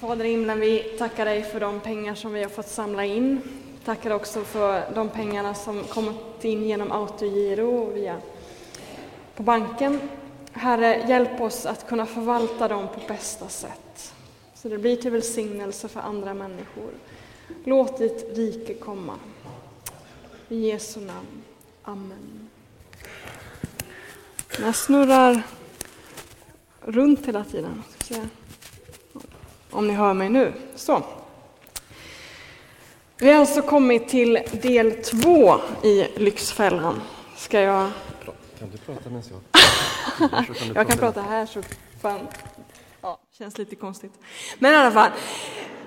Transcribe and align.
Fader 0.00 0.24
i 0.24 0.30
himlen, 0.30 0.60
vi 0.60 0.78
tackar 0.98 1.24
dig 1.24 1.42
för 1.42 1.60
de 1.60 1.80
pengar 1.80 2.14
som 2.14 2.32
vi 2.32 2.42
har 2.42 2.50
fått 2.50 2.68
samla 2.68 3.04
in. 3.04 3.40
Tackar 3.84 4.10
också 4.10 4.44
för 4.44 4.94
de 4.94 5.08
pengarna 5.08 5.54
som 5.54 5.84
kommit 5.84 6.44
in 6.44 6.64
genom 6.64 6.92
autogiro 6.92 7.76
och 7.76 7.96
via 7.96 8.20
på 9.34 9.42
banken. 9.42 10.00
Herre, 10.52 11.04
hjälp 11.08 11.40
oss 11.40 11.66
att 11.66 11.88
kunna 11.88 12.06
förvalta 12.06 12.68
dem 12.68 12.88
på 12.94 13.00
bästa 13.08 13.48
sätt. 13.48 14.14
Så 14.54 14.68
det 14.68 14.78
blir 14.78 14.96
till 14.96 15.10
välsignelse 15.10 15.88
för 15.88 16.00
andra 16.00 16.34
människor. 16.34 16.90
Låt 17.64 17.98
ditt 17.98 18.36
rike 18.36 18.74
komma. 18.74 19.14
I 20.48 20.68
Jesu 20.70 21.00
namn. 21.00 21.42
Amen. 21.82 22.48
Jag 24.60 24.76
snurrar 24.76 25.42
runt 26.80 27.26
hela 27.26 27.44
tiden. 27.44 27.82
Om 29.70 29.86
ni 29.86 29.94
hör 29.94 30.14
mig 30.14 30.28
nu. 30.28 30.52
Så. 30.74 31.02
Vi 33.18 33.32
har 33.32 33.40
alltså 33.40 33.62
kommit 33.62 34.08
till 34.08 34.38
del 34.62 34.92
två 34.92 35.56
i 35.82 36.08
Lyxfällan. 36.16 37.00
Ska 37.36 37.60
jag... 37.60 37.90
Kan 38.58 38.70
du 38.70 38.78
prata 38.78 39.10
medan 39.10 39.22
jag... 39.30 40.46
jag 40.74 40.88
kan 40.88 40.98
prata 40.98 41.22
här 41.22 41.46
så 41.46 41.62
fan... 42.02 42.20
Ja, 43.00 43.20
känns 43.38 43.58
lite 43.58 43.76
konstigt. 43.76 44.12
Men 44.58 44.72
i 44.72 44.76
alla 44.76 44.90
fall. 44.90 45.10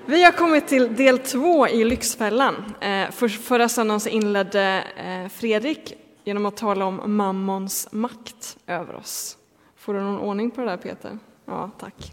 Vi 0.06 0.24
har 0.24 0.32
kommit 0.32 0.68
till 0.68 0.96
del 0.96 1.18
två 1.18 1.68
i 1.68 1.84
Lyxfällan. 1.84 2.74
Eh, 2.80 3.10
för, 3.10 3.28
förra 3.28 3.68
söndagen 3.68 4.00
så 4.00 4.08
inledde 4.08 4.84
eh, 4.96 5.28
Fredrik 5.28 5.94
genom 6.24 6.46
att 6.46 6.56
tala 6.56 6.84
om 6.84 7.16
mammons 7.16 7.88
makt 7.92 8.56
över 8.66 8.94
oss. 8.94 9.36
Får 9.76 9.94
du 9.94 10.00
någon 10.00 10.20
ordning 10.20 10.50
på 10.50 10.60
det 10.60 10.66
där 10.66 10.76
Peter? 10.76 11.18
Ja, 11.46 11.70
tack. 11.78 12.12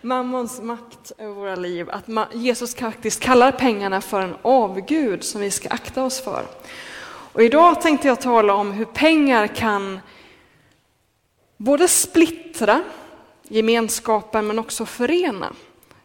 Mammons 0.00 0.60
makt 0.60 1.12
över 1.18 1.34
våra 1.34 1.56
liv, 1.56 1.90
att 1.90 2.34
Jesus 2.34 2.74
faktiskt 2.74 3.20
kallar 3.20 3.52
pengarna 3.52 4.00
för 4.00 4.20
en 4.20 4.36
avgud 4.42 5.24
som 5.24 5.40
vi 5.40 5.50
ska 5.50 5.68
akta 5.68 6.04
oss 6.04 6.20
för. 6.20 6.46
Och 7.06 7.42
idag 7.42 7.80
tänkte 7.80 8.08
jag 8.08 8.20
tala 8.20 8.54
om 8.54 8.72
hur 8.72 8.84
pengar 8.84 9.46
kan 9.46 10.00
både 11.56 11.88
splittra 11.88 12.82
gemenskapen 13.48 14.46
men 14.46 14.58
också 14.58 14.86
förena. 14.86 15.52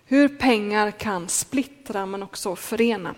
Hur 0.05 0.27
pengar 0.27 0.91
kan 0.91 1.30
splittra 1.30 2.05
men 2.05 2.23
också 2.23 2.55
förena. 2.55 3.16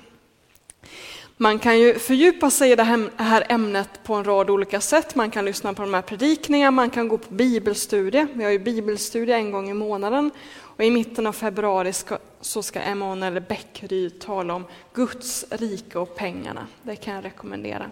Man 1.41 1.59
kan 1.59 1.79
ju 1.79 1.99
fördjupa 1.99 2.49
sig 2.49 2.71
i 2.71 2.75
det 2.75 3.11
här 3.17 3.45
ämnet 3.49 4.03
på 4.03 4.13
en 4.13 4.23
rad 4.23 4.49
olika 4.49 4.81
sätt. 4.81 5.15
Man 5.15 5.31
kan 5.31 5.45
lyssna 5.45 5.73
på 5.73 5.81
de 5.81 5.93
här 5.93 6.01
predikningarna, 6.01 6.71
man 6.71 6.89
kan 6.89 7.07
gå 7.07 7.17
på 7.17 7.33
bibelstudie. 7.33 8.27
Vi 8.33 8.43
har 8.43 8.51
ju 8.51 8.59
bibelstudie 8.59 9.33
en 9.33 9.51
gång 9.51 9.69
i 9.69 9.73
månaden. 9.73 10.31
Och 10.59 10.83
I 10.83 10.91
mitten 10.91 11.27
av 11.27 11.33
februari 11.33 11.93
ska, 11.93 12.17
så 12.41 12.63
ska 12.63 12.79
Emanuel 12.79 13.41
Bäckryd 13.41 14.19
tala 14.19 14.53
om 14.53 14.65
Guds 14.93 15.45
rike 15.49 15.99
och 15.99 16.15
pengarna. 16.15 16.67
Det 16.83 16.95
kan 16.95 17.13
jag 17.13 17.25
rekommendera. 17.25 17.91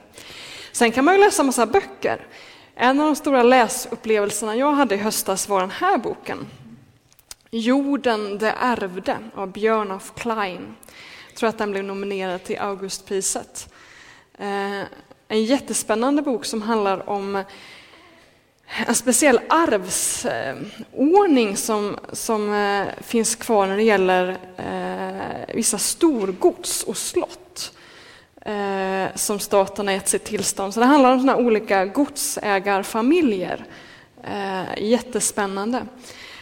Sen 0.72 0.92
kan 0.92 1.05
man 1.05 1.14
ju 1.14 1.20
läsa 1.20 1.44
massa 1.44 1.66
böcker. 1.66 2.27
En 2.75 3.00
av 3.00 3.05
de 3.05 3.16
stora 3.16 3.44
läsupplevelserna 3.44 4.55
jag 4.55 4.72
hade 4.72 4.95
i 4.95 4.97
höstas 4.97 5.50
var 5.50 5.59
den 5.59 5.72
här 5.72 5.97
boken. 5.97 6.47
Jorden 7.52 8.38
det 8.38 8.55
ärvde 8.59 9.17
av 9.36 9.52
Björn 9.52 9.92
af 9.92 10.14
Klein 10.16 10.75
jag 11.30 11.36
tror 11.36 11.50
att 11.50 11.58
den 11.58 11.72
blev 11.72 11.84
nominerad 11.84 12.44
till 12.44 12.60
Augustpriset. 12.60 13.74
Eh, 14.38 14.82
en 15.28 15.44
jättespännande 15.44 16.22
bok 16.22 16.46
som 16.46 16.62
handlar 16.62 17.10
om 17.10 17.44
en 18.88 18.96
speciell 18.96 19.40
arvsordning 19.50 20.78
som, 21.58 21.98
som 22.14 22.54
eh, 22.54 22.86
finns 23.02 23.36
kvar 23.36 23.68
när 23.68 23.76
det 23.76 23.84
gäller 23.84 24.38
eh, 24.58 25.56
vissa 25.56 25.78
storgods 25.78 26.84
och 26.84 26.98
slott 26.98 27.74
eh, 28.42 29.06
som 29.16 29.39
staten 29.39 29.88
har 29.88 29.94
gett 29.94 30.08
sitt 30.08 30.23
tillstånd. 30.23 30.73
Så 30.73 30.80
det 30.80 30.86
handlar 30.86 31.14
om 31.14 31.20
såna 31.20 31.38
olika 31.38 31.86
godsägarfamiljer. 31.86 33.66
Eh, 34.23 34.84
jättespännande. 34.84 35.86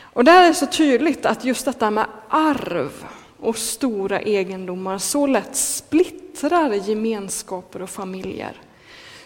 Och 0.01 0.23
där 0.23 0.43
är 0.43 0.47
det 0.47 0.53
så 0.53 0.65
tydligt 0.65 1.25
att 1.25 1.45
just 1.45 1.65
detta 1.65 1.91
med 1.91 2.05
arv 2.29 2.91
och 3.39 3.57
stora 3.57 4.19
egendomar 4.19 4.97
så 4.97 5.27
lätt 5.27 5.55
splittrar 5.55 6.73
gemenskaper 6.73 7.81
och 7.81 7.89
familjer. 7.89 8.61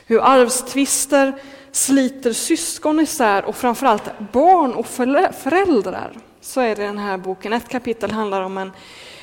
Hur 0.06 0.22
arvstvister 0.22 1.34
sliter 1.72 2.34
syskon 2.34 3.00
isär 3.00 3.46
och 3.46 3.56
framförallt 3.56 4.12
barn 4.32 4.74
och 4.74 4.88
föräldrar. 5.34 6.18
Så 6.42 6.62
är 6.62 6.76
det 6.76 6.84
i 6.84 6.86
den 6.86 6.98
här 6.98 7.18
boken. 7.18 7.54
Ett 7.54 7.70
kapitel 7.70 8.12
handlar 8.12 8.42
om 8.42 8.58
en, 8.58 8.72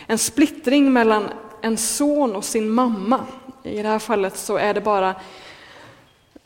en 0.07 0.19
splittring 0.19 0.93
mellan 0.93 1.29
en 1.63 1.77
son 1.77 2.37
och 2.37 2.45
sin 2.45 2.71
mamma. 2.71 3.21
I 3.63 3.83
det 3.83 3.89
här 3.89 3.99
fallet 3.99 4.37
så 4.37 4.57
är 4.57 4.75
det 4.75 4.81
bara 4.81 5.15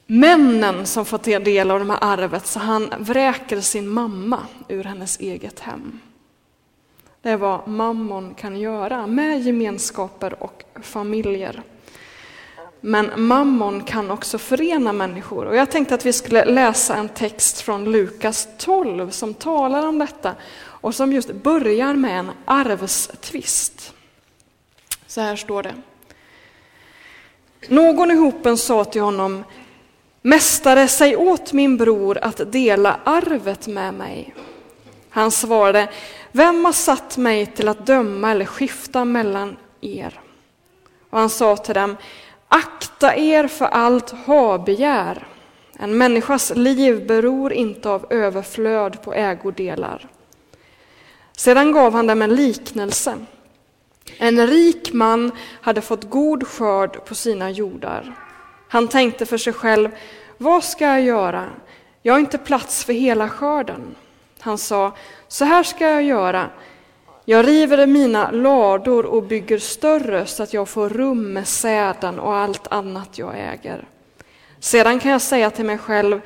männen 0.07 0.87
som 0.87 1.05
får 1.05 1.19
ta 1.19 1.39
del 1.39 1.71
av 1.71 1.85
det 1.85 1.93
här 1.93 1.99
arvet, 2.01 2.47
så 2.47 2.59
han 2.59 2.93
vräker 2.99 3.61
sin 3.61 3.89
mamma 3.89 4.47
ur 4.69 4.85
hennes 4.85 5.21
eget 5.21 5.61
hem. 5.61 6.01
Det 7.23 7.31
är 7.31 7.37
vad 7.37 7.69
mammon 7.69 8.35
kan 8.35 8.61
göra 8.61 9.07
med 9.07 9.43
gemenskaper 9.43 10.43
och 10.43 10.65
familjer. 10.83 11.63
Men 12.81 13.11
mammon 13.17 13.85
kan 13.85 14.11
också 14.11 14.39
förena 14.39 14.93
människor. 14.93 15.45
Och 15.45 15.57
jag 15.57 15.71
tänkte 15.71 15.95
att 15.95 16.07
vi 16.07 16.13
skulle 16.13 16.45
läsa 16.45 16.97
en 16.97 17.09
text 17.09 17.61
från 17.61 17.93
Lukas 17.93 18.49
12 18.59 19.11
som 19.11 19.35
talar 19.35 19.87
om 19.87 19.99
detta 19.99 20.35
och 20.65 20.95
som 20.95 21.13
just 21.13 21.33
börjar 21.33 21.95
med 21.95 22.19
en 22.19 22.31
arvstvist. 22.45 23.95
Så 25.07 25.21
här 25.21 25.37
står 25.37 25.63
det. 25.63 25.75
Någon 27.69 28.11
i 28.11 28.15
hopen 28.15 28.57
sa 28.57 28.85
till 28.85 29.03
honom 29.03 29.45
Mästare, 30.23 30.89
säg 30.89 31.17
åt 31.17 31.53
min 31.53 31.77
bror 31.77 32.19
att 32.23 32.53
dela 32.53 33.01
arvet 33.05 33.67
med 33.67 33.95
mig. 33.95 34.35
Han 35.13 35.31
svarade 35.31 35.89
vem 36.33 36.65
har 36.65 36.73
satt 36.73 37.17
mig 37.17 37.47
till 37.47 37.69
att 37.69 37.87
döma 37.87 38.31
eller 38.31 38.45
skifta 38.45 39.05
mellan 39.05 39.57
er? 39.81 40.21
Och 41.11 41.19
han 41.19 41.31
sa 41.31 41.57
till 41.57 41.75
dem, 41.75 41.97
akta 42.49 43.17
er 43.17 43.49
för 43.49 43.65
allt 43.65 44.11
habegär. 44.11 45.27
En 45.79 45.99
människas 45.99 46.53
liv 46.57 47.07
beror 47.07 47.53
inte 47.53 47.91
av 47.91 48.07
överflöd 48.11 49.03
på 49.03 49.15
ägodelar. 49.15 50.09
Sedan 51.37 51.73
gav 51.73 51.93
han 51.93 52.07
dem 52.07 52.23
en 52.23 52.35
liknelse. 52.35 53.19
En 54.19 54.47
rik 54.47 54.93
man 54.93 55.33
hade 55.61 55.81
fått 55.81 56.11
god 56.11 56.47
skörd 56.47 57.05
på 57.05 57.15
sina 57.15 57.51
jordar. 57.51 58.15
Han 58.69 58.89
tänkte 58.89 59.27
för 59.27 59.39
sig 59.39 59.53
själv, 59.53 59.91
vad 60.39 60.65
ska 60.65 60.85
jag 60.85 61.03
göra? 61.03 61.51
Jag 62.03 62.15
har 62.15 62.21
inte 62.21 62.39
plats 62.39 62.85
för 62.85 62.93
hela 62.93 63.29
skörden. 63.29 63.95
Han 64.43 64.59
sa, 64.59 64.93
så 65.29 65.45
här 65.45 65.63
ska 65.63 65.91
jag 65.91 66.03
göra. 66.03 66.51
Jag 67.25 67.49
river 67.49 67.87
mina 67.87 68.31
lador 68.31 69.07
och 69.07 69.23
bygger 69.23 69.59
större 69.59 70.27
så 70.27 70.43
att 70.43 70.55
jag 70.55 70.69
får 70.69 70.89
rum 70.89 71.33
med 71.33 71.49
säden 71.49 72.19
och 72.21 72.35
allt 72.35 72.67
annat 72.73 73.19
jag 73.19 73.35
äger. 73.39 73.85
Sedan 74.61 75.01
kan 75.01 75.11
jag 75.11 75.23
säga 75.23 75.51
till 75.51 75.65
mig 75.65 75.79
själv, 75.79 76.21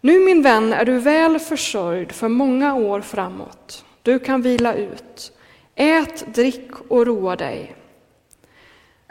nu 0.00 0.20
min 0.20 0.42
vän 0.42 0.72
är 0.72 0.84
du 0.84 0.98
väl 0.98 1.38
försörjd 1.38 2.12
för 2.12 2.28
många 2.28 2.74
år 2.74 3.00
framåt. 3.00 3.84
Du 4.02 4.18
kan 4.18 4.42
vila 4.42 4.74
ut. 4.74 5.32
Ät, 5.74 6.34
drick 6.34 6.70
och 6.88 7.06
roa 7.06 7.36
dig. 7.36 7.76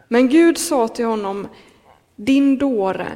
Men 0.08 0.30
Gud 0.30 0.58
sa 0.58 0.88
till 0.88 1.06
honom, 1.06 1.48
din 2.16 2.58
dåre, 2.58 3.08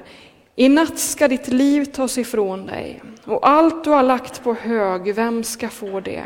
i 0.62 0.70
natt 0.70 1.00
ska 1.00 1.28
ditt 1.28 1.48
liv 1.48 1.86
tas 1.86 2.18
ifrån 2.18 2.66
dig, 2.66 3.02
och 3.26 3.50
allt 3.50 3.84
du 3.84 3.90
har 3.90 4.04
lagt 4.04 4.44
på 4.44 4.54
hög, 4.54 5.16
vem 5.16 5.44
ska 5.44 5.70
få 5.70 6.00
det? 6.00 6.24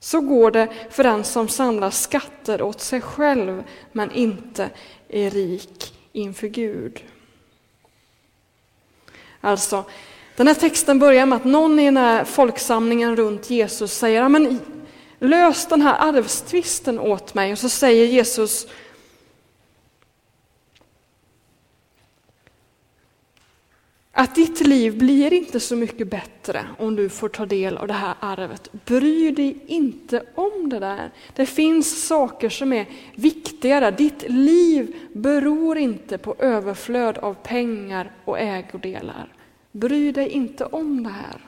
Så 0.00 0.20
går 0.20 0.50
det 0.50 0.68
för 0.90 1.04
den 1.04 1.24
som 1.24 1.48
samlar 1.48 1.90
skatter 1.90 2.62
åt 2.62 2.80
sig 2.80 3.00
själv, 3.00 3.62
men 3.92 4.10
inte 4.10 4.70
är 5.08 5.30
rik 5.30 5.94
inför 6.12 6.46
Gud. 6.46 7.04
Alltså, 9.40 9.84
den 10.36 10.46
här 10.46 10.54
texten 10.54 10.98
börjar 10.98 11.26
med 11.26 11.36
att 11.36 11.44
någon 11.44 11.80
i 11.80 11.84
den 11.84 11.96
här 11.96 12.24
folksamlingen 12.24 13.16
runt 13.16 13.50
Jesus 13.50 13.92
säger, 13.92 14.28
men 14.28 14.60
lös 15.18 15.66
den 15.66 15.82
här 15.82 15.96
arvstvisten 15.98 16.98
åt 16.98 17.34
mig. 17.34 17.52
Och 17.52 17.58
så 17.58 17.68
säger 17.68 18.06
Jesus, 18.06 18.66
Att 24.16 24.34
ditt 24.34 24.66
liv 24.66 24.98
blir 24.98 25.32
inte 25.32 25.60
så 25.60 25.76
mycket 25.76 26.08
bättre 26.08 26.66
om 26.78 26.96
du 26.96 27.08
får 27.08 27.28
ta 27.28 27.46
del 27.46 27.76
av 27.76 27.86
det 27.86 27.94
här 27.94 28.14
arvet. 28.20 28.72
Bry 28.84 29.30
dig 29.30 29.58
inte 29.66 30.24
om 30.34 30.68
det 30.68 30.78
där. 30.78 31.10
Det 31.34 31.46
finns 31.46 32.06
saker 32.06 32.48
som 32.48 32.72
är 32.72 32.86
viktigare. 33.14 33.90
Ditt 33.90 34.24
liv 34.28 34.96
beror 35.12 35.78
inte 35.78 36.18
på 36.18 36.36
överflöd 36.38 37.18
av 37.18 37.34
pengar 37.34 38.10
och 38.24 38.38
ägodelar. 38.38 39.32
Bry 39.72 40.12
dig 40.12 40.28
inte 40.28 40.64
om 40.64 41.02
det 41.02 41.10
här. 41.10 41.40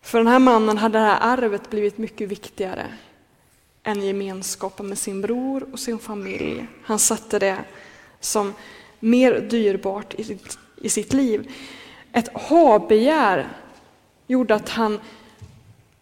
För 0.00 0.18
den 0.18 0.26
här 0.26 0.38
mannen 0.38 0.78
hade 0.78 0.98
det 0.98 1.04
här 1.04 1.18
arvet 1.20 1.70
blivit 1.70 1.98
mycket 1.98 2.28
viktigare 2.28 2.86
än 3.86 4.02
gemenskapen 4.02 4.88
med 4.88 4.98
sin 4.98 5.20
bror 5.20 5.66
och 5.72 5.78
sin 5.78 5.98
familj. 5.98 6.66
Han 6.82 6.98
satte 6.98 7.38
det 7.38 7.64
som 8.20 8.54
mer 9.00 9.40
dyrbart 9.40 10.14
i 10.14 10.24
sitt, 10.24 10.58
i 10.76 10.88
sitt 10.88 11.12
liv. 11.12 11.52
Ett 12.12 12.28
habegär 12.34 13.48
gjorde 14.26 14.54
att 14.54 14.68
han, 14.68 15.00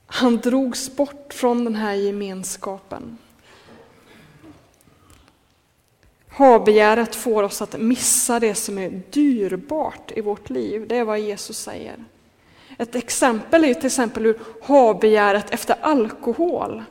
han 0.06 0.36
drogs 0.36 0.96
bort 0.96 1.34
från 1.34 1.64
den 1.64 1.74
här 1.74 1.94
gemenskapen. 1.94 3.18
Habegäret 6.28 7.14
får 7.14 7.42
oss 7.42 7.62
att 7.62 7.80
missa 7.80 8.40
det 8.40 8.54
som 8.54 8.78
är 8.78 9.02
dyrbart 9.10 10.12
i 10.16 10.20
vårt 10.20 10.50
liv. 10.50 10.88
Det 10.88 10.96
är 10.96 11.04
vad 11.04 11.20
Jesus 11.20 11.58
säger. 11.58 12.04
Ett 12.78 12.94
exempel 12.94 13.64
är 13.64 13.74
till 13.74 13.86
exempel 13.86 14.22
hur 14.22 14.38
habegäret 14.62 15.50
efter 15.50 15.76
alkohol 15.80 16.82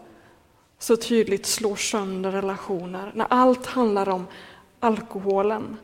så 0.83 0.97
tydligt 0.97 1.45
slår 1.45 1.75
sönder 1.75 2.31
relationer. 2.31 3.12
När 3.15 3.27
allt 3.30 3.65
handlar 3.65 4.09
om 4.09 4.27
alkoholen. 4.80 5.77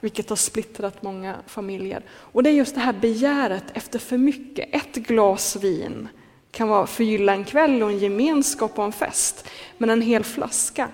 Vilket 0.00 0.28
har 0.28 0.36
splittrat 0.36 1.02
många 1.02 1.36
familjer. 1.46 2.02
Och 2.10 2.42
det 2.42 2.50
är 2.50 2.54
just 2.54 2.74
det 2.74 2.80
här 2.80 2.92
begäret 2.92 3.64
efter 3.74 3.98
för 3.98 4.18
mycket. 4.18 4.68
Ett 4.72 4.94
glas 4.94 5.56
vin 5.56 6.08
kan 6.50 6.68
vara 6.68 6.86
förgylla 6.86 7.32
en 7.32 7.44
kväll 7.44 7.82
och 7.82 7.90
en 7.90 7.98
gemenskap 7.98 8.78
och 8.78 8.84
en 8.84 8.92
fest. 8.92 9.48
Men 9.78 9.90
en 9.90 10.02
hel 10.02 10.24
flaska 10.24 10.88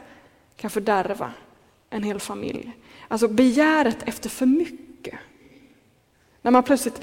kan 0.56 0.70
fördärva 0.70 1.32
en 1.90 2.02
hel 2.02 2.20
familj. 2.20 2.72
Alltså 3.08 3.28
begäret 3.28 4.02
efter 4.02 4.31
för 4.31 4.46
mycket. 4.46 5.19
När 6.42 6.50
man 6.50 6.62
plötsligt 6.62 7.00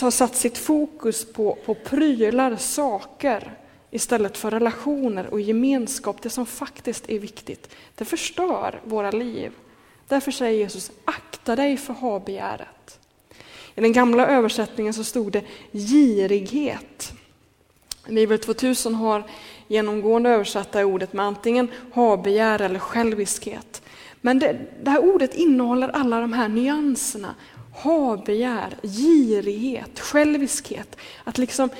har 0.00 0.10
satt 0.10 0.36
sitt 0.36 0.58
fokus 0.58 1.32
på, 1.32 1.58
på 1.66 1.74
prylar, 1.74 2.56
saker, 2.56 3.58
istället 3.90 4.38
för 4.38 4.50
relationer 4.50 5.26
och 5.26 5.40
gemenskap, 5.40 6.22
det 6.22 6.30
som 6.30 6.46
faktiskt 6.46 7.10
är 7.10 7.18
viktigt. 7.18 7.70
Det 7.94 8.04
förstör 8.04 8.80
våra 8.84 9.10
liv. 9.10 9.52
Därför 10.08 10.30
säger 10.30 10.58
Jesus, 10.58 10.90
akta 11.04 11.56
dig 11.56 11.76
för 11.76 11.94
habegäret. 11.94 12.98
I 13.74 13.80
den 13.80 13.92
gamla 13.92 14.26
översättningen 14.26 14.94
så 14.94 15.04
stod 15.04 15.32
det 15.32 15.42
girighet. 15.72 17.12
Bibel 18.08 18.38
2000 18.38 18.94
har 18.94 19.24
genomgående 19.68 20.30
översatt 20.30 20.72
det 20.72 20.78
här 20.78 20.84
ordet 20.84 21.12
med 21.12 21.26
antingen 21.26 21.68
habegär 21.92 22.62
eller 22.62 22.78
själviskhet. 22.78 23.82
Men 24.20 24.38
det, 24.38 24.56
det 24.82 24.90
här 24.90 25.14
ordet 25.14 25.34
innehåller 25.34 25.88
alla 25.88 26.20
de 26.20 26.32
här 26.32 26.48
nyanserna. 26.48 27.34
Habegär, 27.76 28.76
girighet, 28.82 30.00
själviskhet. 30.00 30.96
Att 31.24 31.38
liksom 31.38 31.70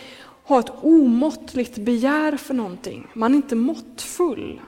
ha 0.47 0.61
ett 0.61 0.73
omåttligt 0.83 1.79
begär 1.79 2.37
för 2.37 2.55
någonting. 2.55 3.07
Man 3.15 3.33
är 3.33 3.37
inte 3.37 3.55
måttfull. 3.55 4.61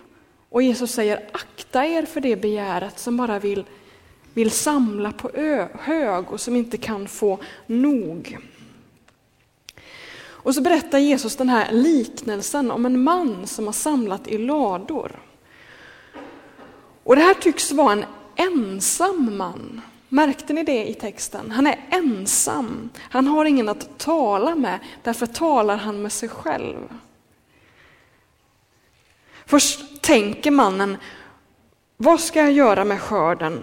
Och 0.49 0.63
Jesus 0.63 0.93
säger 0.93 1.29
akta 1.33 1.87
er 1.87 2.03
för 2.03 2.21
det 2.21 2.37
begäret 2.37 2.99
som 2.99 3.17
bara 3.17 3.39
vill, 3.39 3.65
vill 4.35 4.51
samla 4.51 5.13
på 5.13 5.31
ö, 5.31 5.69
hög 5.75 6.33
och 6.33 6.41
som 6.41 6.57
inte 6.57 6.77
kan 6.77 7.09
få 7.09 7.39
nog. 7.67 8.39
Och 10.21 10.55
så 10.55 10.61
berättar 10.61 10.99
Jesus 10.99 11.37
den 11.37 11.49
här 11.49 11.73
liknelsen 11.73 12.71
om 12.71 12.87
en 12.87 13.03
man 13.03 13.47
som 13.47 13.67
har 13.67 13.73
samlat 13.73 14.29
i 14.29 14.39
lador. 14.39 15.23
Och 17.05 17.17
det 17.17 17.23
här 17.23 17.35
tycks 17.35 17.73
vara 17.73 17.93
en 17.93 18.05
ensam 18.37 19.37
man. 19.37 19.81
Märkte 20.09 20.53
ni 20.53 20.63
det 20.63 20.89
i 20.89 20.95
texten? 20.95 21.51
Han 21.51 21.67
är 21.67 21.79
ensam. 21.91 22.91
Han 22.99 23.27
har 23.27 23.45
ingen 23.45 23.69
att 23.69 23.99
tala 23.99 24.55
med, 24.55 24.79
därför 25.03 25.27
talar 25.27 25.77
han 25.77 26.03
med 26.03 26.13
sig 26.13 26.29
själv. 26.29 26.77
Först 29.47 30.03
tänker 30.03 30.51
mannen, 30.51 30.97
vad 31.97 32.21
ska 32.21 32.41
jag 32.41 32.53
göra 32.53 32.85
med 32.85 33.01
skörden? 33.01 33.63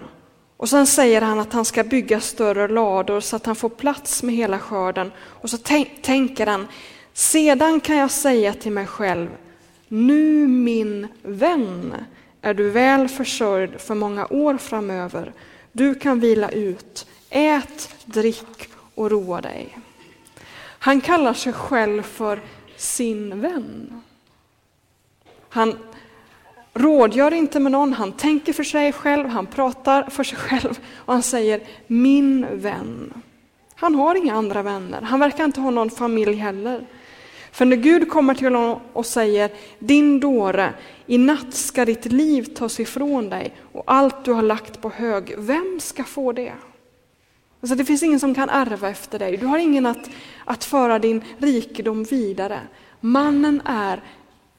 Och 0.56 0.68
sen 0.68 0.86
säger 0.86 1.22
han 1.22 1.40
att 1.40 1.52
han 1.52 1.64
ska 1.64 1.84
bygga 1.84 2.20
större 2.20 2.68
lador 2.68 3.20
så 3.20 3.36
att 3.36 3.46
han 3.46 3.56
får 3.56 3.68
plats 3.68 4.22
med 4.22 4.34
hela 4.34 4.58
skörden. 4.58 5.12
Och 5.18 5.50
så 5.50 5.58
tänker 6.02 6.46
han, 6.46 6.66
sedan 7.12 7.80
kan 7.80 7.96
jag 7.96 8.10
säga 8.10 8.52
till 8.52 8.72
mig 8.72 8.86
själv, 8.86 9.28
nu 9.88 10.46
min 10.48 11.08
vän 11.22 11.94
är 12.42 12.54
du 12.54 12.70
väl 12.70 13.08
försörjd 13.08 13.80
för 13.80 13.94
många 13.94 14.26
år 14.26 14.56
framöver. 14.56 15.32
Du 15.76 15.94
kan 15.94 16.20
vila 16.20 16.48
ut, 16.50 17.06
ät, 17.30 17.94
drick 18.04 18.68
och 18.94 19.10
roa 19.10 19.40
dig. 19.40 19.78
Han 20.58 21.00
kallar 21.00 21.34
sig 21.34 21.52
själv 21.52 22.02
för 22.02 22.40
sin 22.76 23.40
vän. 23.40 24.02
Han 25.48 25.78
rådgör 26.74 27.34
inte 27.34 27.60
med 27.60 27.72
någon, 27.72 27.92
han 27.92 28.12
tänker 28.12 28.52
för 28.52 28.64
sig 28.64 28.92
själv, 28.92 29.28
han 29.28 29.46
pratar 29.46 30.10
för 30.10 30.24
sig 30.24 30.38
själv 30.38 30.78
och 30.94 31.12
han 31.12 31.22
säger 31.22 31.60
min 31.86 32.46
vän. 32.52 33.22
Han 33.74 33.94
har 33.94 34.14
inga 34.14 34.34
andra 34.34 34.62
vänner, 34.62 35.02
han 35.02 35.20
verkar 35.20 35.44
inte 35.44 35.60
ha 35.60 35.70
någon 35.70 35.90
familj 35.90 36.34
heller. 36.34 36.86
För 37.56 37.64
när 37.64 37.76
Gud 37.76 38.10
kommer 38.10 38.34
till 38.34 38.44
honom 38.44 38.80
och 38.92 39.06
säger 39.06 39.50
din 39.78 40.20
dåre, 40.20 40.74
i 41.06 41.18
natt 41.18 41.54
ska 41.54 41.84
ditt 41.84 42.04
liv 42.04 42.42
tas 42.42 42.80
ifrån 42.80 43.28
dig 43.28 43.54
och 43.72 43.82
allt 43.86 44.24
du 44.24 44.32
har 44.32 44.42
lagt 44.42 44.80
på 44.80 44.90
hög, 44.90 45.34
vem 45.38 45.80
ska 45.80 46.04
få 46.04 46.32
det? 46.32 46.52
Alltså 47.60 47.74
det 47.76 47.84
finns 47.84 48.02
ingen 48.02 48.20
som 48.20 48.34
kan 48.34 48.48
ärva 48.48 48.88
efter 48.88 49.18
dig, 49.18 49.36
du 49.36 49.46
har 49.46 49.58
ingen 49.58 49.86
att, 49.86 50.10
att 50.44 50.64
föra 50.64 50.98
din 50.98 51.24
rikedom 51.38 52.04
vidare. 52.04 52.60
Mannen 53.00 53.62
är 53.64 54.02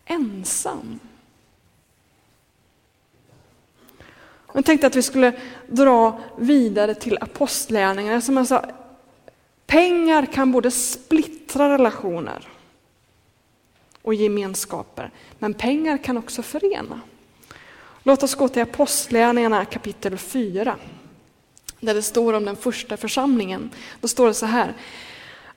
ensam. 0.06 1.00
Jag 4.54 4.66
tänkte 4.66 4.88
att 4.88 4.96
vi 4.96 5.02
skulle 5.02 5.34
dra 5.68 6.20
vidare 6.38 6.96
till 6.96 7.18
apostlärningarna. 7.22 8.22
Som 8.22 8.38
jag 8.38 8.48
sa, 8.48 8.66
pengar 9.68 10.26
kan 10.26 10.52
både 10.52 10.72
splittra 10.72 11.70
relationer 11.70 12.48
och 14.08 14.14
gemenskaper, 14.14 15.12
men 15.40 15.54
pengar 15.54 15.98
kan 15.98 16.18
också 16.18 16.42
förena. 16.42 17.02
Låt 18.04 18.24
oss 18.24 18.36
gå 18.36 18.48
till 18.48 18.62
Apostlagärningarna 18.62 19.66
kapitel 19.66 20.18
4, 20.18 20.76
där 21.80 21.94
det 21.94 22.02
står 22.02 22.34
om 22.34 22.46
den 22.46 22.56
första 22.56 22.98
församlingen. 22.98 23.70
Då 24.02 24.08
står 24.08 24.28
det 24.28 24.34
så 24.34 24.46
här. 24.46 24.74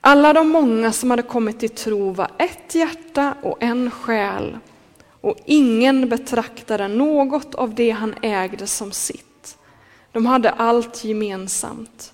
Alla 0.01 0.33
de 0.33 0.49
många 0.49 0.93
som 0.93 1.11
hade 1.11 1.23
kommit 1.23 1.61
till 1.61 1.71
tro 1.71 2.13
var 2.13 2.31
ett 2.39 2.75
hjärta 2.75 3.35
och 3.43 3.63
en 3.63 3.91
själ 3.91 4.59
och 5.21 5.37
ingen 5.45 6.09
betraktade 6.09 6.89
något 6.89 7.55
av 7.55 7.75
det 7.75 7.91
han 7.91 8.15
ägde 8.23 8.67
som 8.67 8.93
sitt. 8.93 9.59
De 10.13 10.27
hade 10.27 10.51
allt 10.51 11.05
gemensamt. 11.05 12.13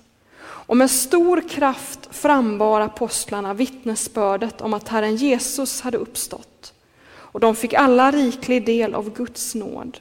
Och 0.67 0.77
med 0.77 0.91
stor 0.91 1.49
kraft 1.49 2.09
frambar 2.11 2.81
apostlarna 2.81 3.53
vittnesbördet 3.53 4.61
om 4.61 4.73
att 4.73 4.87
Herren 4.87 5.15
Jesus 5.15 5.81
hade 5.81 5.97
uppstått. 5.97 6.73
Och 7.09 7.39
de 7.39 7.55
fick 7.55 7.73
alla 7.73 8.11
riklig 8.11 8.65
del 8.65 8.95
av 8.95 9.13
Guds 9.13 9.55
nåd. 9.55 9.97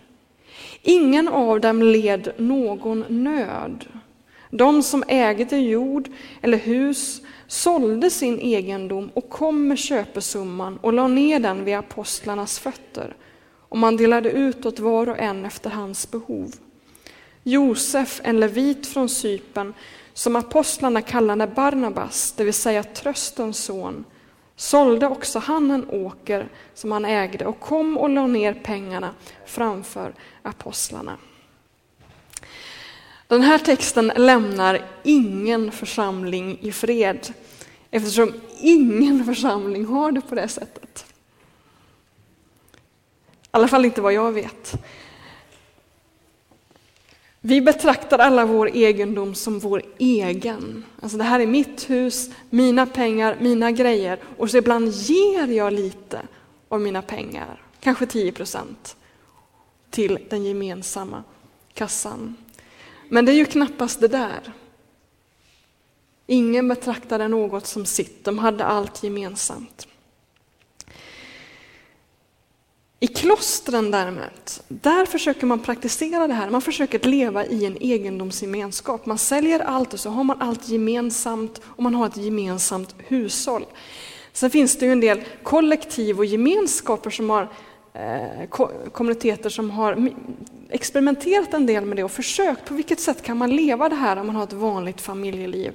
Ingen 0.82 1.28
av 1.28 1.60
dem 1.60 1.82
led 1.82 2.32
någon 2.36 3.04
nöd. 3.08 3.84
De 4.50 4.82
som 4.82 5.04
ägde 5.08 5.56
jord 5.56 6.08
eller 6.42 6.58
hus 6.58 7.22
sålde 7.46 8.10
sin 8.10 8.40
egendom 8.40 9.10
och 9.14 9.28
kom 9.28 9.68
med 9.68 9.78
köpesumman 9.78 10.78
och 10.82 10.92
lade 10.92 11.14
ner 11.14 11.40
den 11.40 11.64
vid 11.64 11.74
apostlarnas 11.74 12.58
fötter. 12.58 13.16
Och 13.68 13.78
man 13.78 13.96
delade 13.96 14.30
ut 14.30 14.66
åt 14.66 14.78
var 14.78 15.08
och 15.08 15.18
en 15.18 15.44
efter 15.44 15.70
hans 15.70 16.10
behov. 16.10 16.52
Josef, 17.42 18.20
en 18.24 18.40
levit 18.40 18.86
från 18.86 19.08
Sypen, 19.08 19.74
som 20.16 20.36
apostlarna 20.36 21.02
kallade 21.02 21.46
Barnabas, 21.46 22.32
det 22.32 22.44
vill 22.44 22.54
säga 22.54 22.82
tröstens 22.82 23.64
son, 23.64 24.04
sålde 24.56 25.06
också 25.06 25.38
han 25.38 25.70
en 25.70 25.90
åker 25.90 26.48
som 26.74 26.92
han 26.92 27.04
ägde 27.04 27.46
och 27.46 27.60
kom 27.60 27.98
och 27.98 28.10
lade 28.10 28.26
ner 28.26 28.54
pengarna 28.54 29.10
framför 29.46 30.14
apostlarna. 30.42 31.16
Den 33.26 33.42
här 33.42 33.58
texten 33.58 34.12
lämnar 34.16 34.84
ingen 35.02 35.72
församling 35.72 36.58
i 36.60 36.72
fred 36.72 37.34
eftersom 37.90 38.32
ingen 38.60 39.24
församling 39.24 39.86
har 39.86 40.12
det 40.12 40.20
på 40.20 40.34
det 40.34 40.48
sättet. 40.48 41.06
I 42.72 43.48
alla 43.50 43.68
fall 43.68 43.84
inte 43.84 44.00
vad 44.00 44.12
jag 44.12 44.32
vet. 44.32 44.74
Vi 47.46 47.60
betraktar 47.60 48.18
alla 48.18 48.44
vår 48.44 48.68
egendom 48.76 49.34
som 49.34 49.58
vår 49.58 49.82
egen. 49.98 50.84
Alltså 51.00 51.18
det 51.18 51.24
här 51.24 51.40
är 51.40 51.46
mitt 51.46 51.90
hus, 51.90 52.30
mina 52.50 52.86
pengar, 52.86 53.36
mina 53.40 53.70
grejer. 53.70 54.18
Och 54.36 54.50
så 54.50 54.56
ibland 54.56 54.88
ger 54.88 55.46
jag 55.46 55.72
lite 55.72 56.22
av 56.68 56.80
mina 56.80 57.02
pengar, 57.02 57.62
kanske 57.80 58.06
10 58.06 58.32
procent, 58.32 58.96
till 59.90 60.18
den 60.30 60.44
gemensamma 60.44 61.22
kassan. 61.74 62.36
Men 63.08 63.24
det 63.24 63.32
är 63.32 63.36
ju 63.36 63.44
knappast 63.44 64.00
det 64.00 64.08
där. 64.08 64.52
Ingen 66.26 66.68
betraktade 66.68 67.28
något 67.28 67.66
som 67.66 67.86
sitt, 67.86 68.24
de 68.24 68.38
hade 68.38 68.64
allt 68.64 69.02
gemensamt. 69.02 69.88
I 73.06 73.08
klostren 73.08 73.90
däremot, 73.90 74.62
där 74.68 75.06
försöker 75.06 75.46
man 75.46 75.60
praktisera 75.60 76.26
det 76.26 76.34
här. 76.34 76.50
Man 76.50 76.62
försöker 76.62 76.98
leva 76.98 77.46
i 77.46 77.64
en 77.64 77.76
egendomsgemenskap. 77.80 79.06
Man 79.06 79.18
säljer 79.18 79.60
allt 79.60 79.92
och 79.92 80.00
så 80.00 80.10
har 80.10 80.24
man 80.24 80.42
allt 80.42 80.68
gemensamt 80.68 81.60
och 81.64 81.82
man 81.82 81.94
har 81.94 82.06
ett 82.06 82.16
gemensamt 82.16 82.94
hushåll. 82.98 83.66
Sen 84.32 84.50
finns 84.50 84.78
det 84.78 84.86
ju 84.86 84.92
en 84.92 85.00
del 85.00 85.24
kollektiv 85.42 86.18
och 86.18 86.24
gemenskaper 86.24 87.10
som 87.10 87.30
har 87.30 87.48
eh, 87.94 88.48
kommuniteter 88.92 89.50
som 89.50 89.70
har 89.70 90.10
experimenterat 90.70 91.54
en 91.54 91.66
del 91.66 91.84
med 91.84 91.96
det 91.96 92.04
och 92.04 92.12
försökt 92.12 92.64
på 92.64 92.74
vilket 92.74 93.00
sätt 93.00 93.22
kan 93.22 93.36
man 93.36 93.56
leva 93.56 93.88
det 93.88 93.96
här 93.96 94.16
om 94.16 94.26
man 94.26 94.36
har 94.36 94.44
ett 94.44 94.52
vanligt 94.52 95.00
familjeliv. 95.00 95.72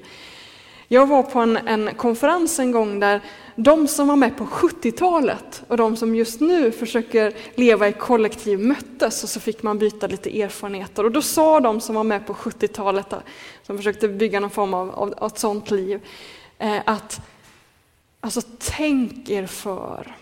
Jag 0.88 1.08
var 1.08 1.24
på 1.24 1.40
en, 1.40 1.58
en 1.58 1.90
konferens 1.96 2.60
en 2.60 2.72
gång 2.72 3.00
där 3.00 3.22
de 3.56 3.88
som 3.88 4.08
var 4.08 4.16
med 4.16 4.38
på 4.38 4.46
70-talet 4.46 5.51
och 5.72 5.78
de 5.78 5.96
som 5.96 6.16
just 6.16 6.40
nu 6.40 6.72
försöker 6.72 7.34
leva 7.56 7.88
i 7.88 7.94
kollektiv 7.94 8.60
möttes 8.60 9.24
och 9.24 9.30
så 9.30 9.40
fick 9.40 9.64
man 9.64 9.80
byta 9.80 10.08
lite 10.08 10.42
erfarenheter. 10.42 11.04
Och 11.04 11.12
då 11.12 11.22
sa 11.22 11.60
de 11.60 11.82
som 11.82 11.96
var 11.96 12.04
med 12.04 12.28
på 12.28 12.34
70-talet, 12.34 13.14
som 13.64 13.78
försökte 13.78 14.08
bygga 14.08 14.40
någon 14.40 14.50
form 14.50 14.74
av, 14.74 14.90
av, 14.90 15.14
av 15.18 15.28
ett 15.28 15.40
sånt 15.40 15.72
liv, 15.72 16.02
eh, 16.58 16.82
att 16.86 17.22
alltså 18.20 18.42
tänk 18.60 19.30
er 19.30 19.46
för 19.46 20.16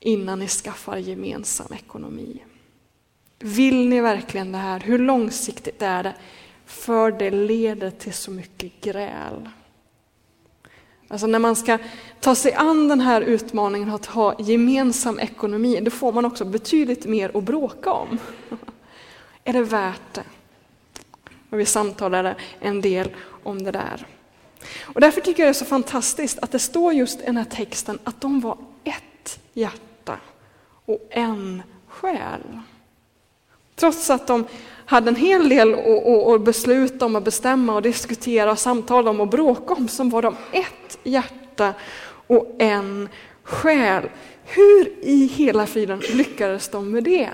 innan 0.00 0.38
ni 0.38 0.48
skaffar 0.48 0.96
gemensam 0.96 1.72
ekonomi. 1.72 2.42
Vill 3.38 3.88
ni 3.88 4.00
verkligen 4.00 4.52
det 4.52 4.58
här? 4.58 4.80
Hur 4.80 4.98
långsiktigt 4.98 5.82
är 5.82 6.02
det? 6.02 6.14
För 6.66 7.10
det 7.10 7.30
leder 7.30 7.90
till 7.90 8.14
så 8.14 8.30
mycket 8.30 8.80
gräl. 8.80 9.48
Alltså 11.08 11.26
när 11.26 11.38
man 11.38 11.56
ska 11.56 11.78
ta 12.20 12.34
sig 12.34 12.52
an 12.52 12.88
den 12.88 13.00
här 13.00 13.20
utmaningen 13.20 13.90
att 13.90 14.06
ha 14.06 14.34
gemensam 14.38 15.18
ekonomi, 15.18 15.80
då 15.80 15.90
får 15.90 16.12
man 16.12 16.24
också 16.24 16.44
betydligt 16.44 17.04
mer 17.04 17.36
att 17.36 17.44
bråka 17.44 17.92
om. 17.92 18.18
Är 19.44 19.52
det 19.52 19.62
värt 19.62 20.14
det? 20.14 20.24
Och 21.50 21.60
vi 21.60 21.66
samtalade 21.66 22.36
en 22.60 22.80
del 22.80 23.10
om 23.42 23.62
det 23.62 23.70
där. 23.70 24.06
Och 24.82 25.00
därför 25.00 25.20
tycker 25.20 25.42
jag 25.42 25.46
det 25.46 25.50
är 25.50 25.58
så 25.58 25.64
fantastiskt 25.64 26.38
att 26.38 26.50
det 26.50 26.58
står 26.58 26.92
just 26.92 27.20
i 27.20 27.24
den 27.24 27.36
här 27.36 27.44
texten 27.44 27.98
att 28.04 28.20
de 28.20 28.40
var 28.40 28.58
ett 28.84 29.40
hjärta 29.52 30.18
och 30.84 31.08
en 31.10 31.62
själ. 31.88 32.60
Trots 33.74 34.10
att 34.10 34.26
de 34.26 34.46
hade 34.86 35.08
en 35.08 35.16
hel 35.16 35.48
del 35.48 35.74
att 36.34 36.44
besluta 36.44 37.04
om, 37.04 37.16
och 37.16 37.22
bestämma 37.22 37.74
och 37.74 37.82
diskutera 37.82 38.50
och 38.50 38.58
samtala 38.58 39.10
om 39.10 39.20
och 39.20 39.28
bråka 39.28 39.74
om, 39.74 39.88
så 39.88 40.04
var 40.04 40.22
de 40.22 40.36
ett 40.52 40.98
hjärta 41.02 41.74
och 42.26 42.56
en 42.58 43.08
själ. 43.42 44.08
Hur 44.44 44.92
i 45.02 45.26
hela 45.26 45.66
friden 45.66 45.98
lyckades 45.98 46.68
de 46.68 46.90
med 46.90 47.04
det? 47.04 47.30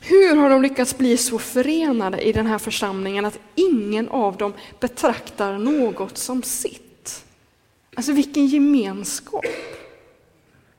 Hur 0.00 0.36
har 0.36 0.50
de 0.50 0.62
lyckats 0.62 0.98
bli 0.98 1.16
så 1.16 1.38
förenade 1.38 2.20
i 2.20 2.32
den 2.32 2.46
här 2.46 2.58
församlingen 2.58 3.24
att 3.24 3.38
ingen 3.54 4.08
av 4.08 4.36
dem 4.36 4.52
betraktar 4.80 5.58
något 5.58 6.18
som 6.18 6.42
sitt? 6.42 7.24
Alltså 7.94 8.12
vilken 8.12 8.46
gemenskap! 8.46 9.44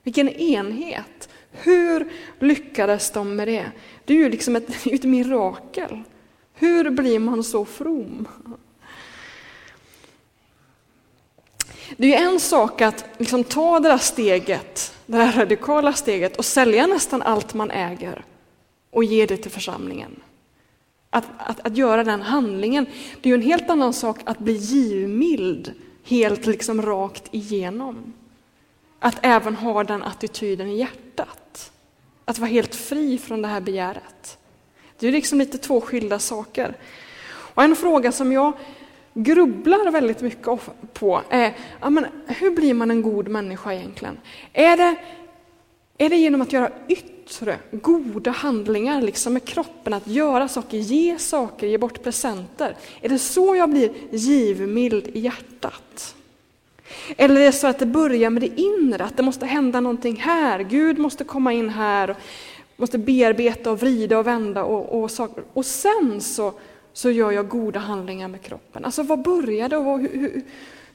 Vilken 0.03 0.29
enhet! 0.29 1.29
Hur 1.63 2.12
lyckades 2.39 3.12
de 3.12 3.35
med 3.35 3.47
det? 3.47 3.71
Det 4.05 4.13
är 4.13 4.17
ju 4.17 4.29
liksom 4.29 4.55
ett, 4.55 4.69
ett 4.85 5.03
mirakel. 5.03 6.03
Hur 6.53 6.89
blir 6.89 7.19
man 7.19 7.43
så 7.43 7.65
from? 7.65 8.27
Det 11.97 12.15
är 12.15 12.19
ju 12.19 12.33
en 12.33 12.39
sak 12.39 12.81
att 12.81 13.05
liksom 13.17 13.43
ta 13.43 13.79
det 13.79 13.89
där 13.89 13.97
steget, 13.97 14.95
det 15.05 15.17
där 15.17 15.31
radikala 15.31 15.93
steget 15.93 16.38
och 16.38 16.45
sälja 16.45 16.88
nästan 16.88 17.21
allt 17.21 17.53
man 17.53 17.71
äger 17.71 18.25
och 18.91 19.03
ge 19.03 19.25
det 19.25 19.38
till 19.38 19.51
församlingen. 19.51 20.19
Att, 21.09 21.25
att, 21.38 21.59
att 21.65 21.77
göra 21.77 22.03
den 22.03 22.21
handlingen, 22.21 22.85
det 23.21 23.29
är 23.29 23.31
ju 23.31 23.41
en 23.41 23.50
helt 23.50 23.69
annan 23.69 23.93
sak 23.93 24.19
att 24.24 24.39
bli 24.39 24.53
givmild 24.53 25.74
helt 26.03 26.45
liksom 26.45 26.81
rakt 26.81 27.24
igenom. 27.31 28.13
Att 28.99 29.17
även 29.21 29.55
ha 29.55 29.83
den 29.83 30.03
attityden 30.03 30.67
i 30.67 30.77
hjärtat. 30.77 31.71
Att 32.25 32.39
vara 32.39 32.49
helt 32.49 32.75
fri 32.75 33.17
från 33.17 33.41
det 33.41 33.47
här 33.47 33.61
begäret. 33.61 34.37
Det 34.99 35.07
är 35.07 35.11
liksom 35.11 35.39
lite 35.39 35.57
två 35.57 35.81
skilda 35.81 36.19
saker. 36.19 36.77
Och 37.27 37.63
en 37.63 37.75
fråga 37.75 38.11
som 38.11 38.31
jag 38.31 38.53
grubblar 39.13 39.91
väldigt 39.91 40.21
mycket 40.21 40.59
på 40.93 41.21
är, 41.29 41.57
ja, 41.81 41.89
men, 41.89 42.05
hur 42.27 42.51
blir 42.51 42.73
man 42.73 42.91
en 42.91 43.01
god 43.01 43.27
människa 43.27 43.73
egentligen? 43.73 44.17
Är 44.53 44.77
det, 44.77 44.95
är 45.97 46.09
det 46.09 46.15
genom 46.15 46.41
att 46.41 46.53
göra 46.53 46.71
yttre 46.87 47.57
goda 47.71 48.31
handlingar 48.31 49.01
liksom 49.01 49.33
med 49.33 49.45
kroppen, 49.45 49.93
att 49.93 50.07
göra 50.07 50.47
saker, 50.47 50.77
ge 50.77 51.19
saker, 51.19 51.67
ge 51.67 51.77
bort 51.77 52.03
presenter? 52.03 52.75
Är 53.01 53.09
det 53.09 53.19
så 53.19 53.55
jag 53.55 53.69
blir 53.69 53.91
givmild 54.11 55.07
i 55.07 55.19
hjärtat? 55.19 56.15
Eller 57.17 57.41
är 57.41 57.45
det 57.45 57.51
så 57.51 57.67
att 57.67 57.79
det 57.79 57.85
börjar 57.85 58.29
med 58.29 58.41
det 58.41 58.61
inre, 58.61 59.03
att 59.03 59.17
det 59.17 59.23
måste 59.23 59.45
hända 59.45 59.79
någonting 59.79 60.15
här, 60.15 60.59
Gud 60.59 60.99
måste 60.99 61.23
komma 61.23 61.53
in 61.53 61.69
här, 61.69 62.09
och 62.09 62.17
måste 62.75 62.97
bearbeta 62.97 63.71
och 63.71 63.79
vrida 63.79 64.19
och 64.19 64.27
vända 64.27 64.63
och, 64.63 65.03
och 65.03 65.11
saker. 65.11 65.43
Och 65.53 65.65
sen 65.65 66.21
så, 66.21 66.53
så 66.93 67.11
gör 67.11 67.31
jag 67.31 67.47
goda 67.47 67.79
handlingar 67.79 68.27
med 68.27 68.41
kroppen. 68.41 68.85
Alltså 68.85 69.03
vad 69.03 69.23
det 69.69 69.77
och 69.77 69.99
hur, 69.99 70.09
hur, 70.09 70.41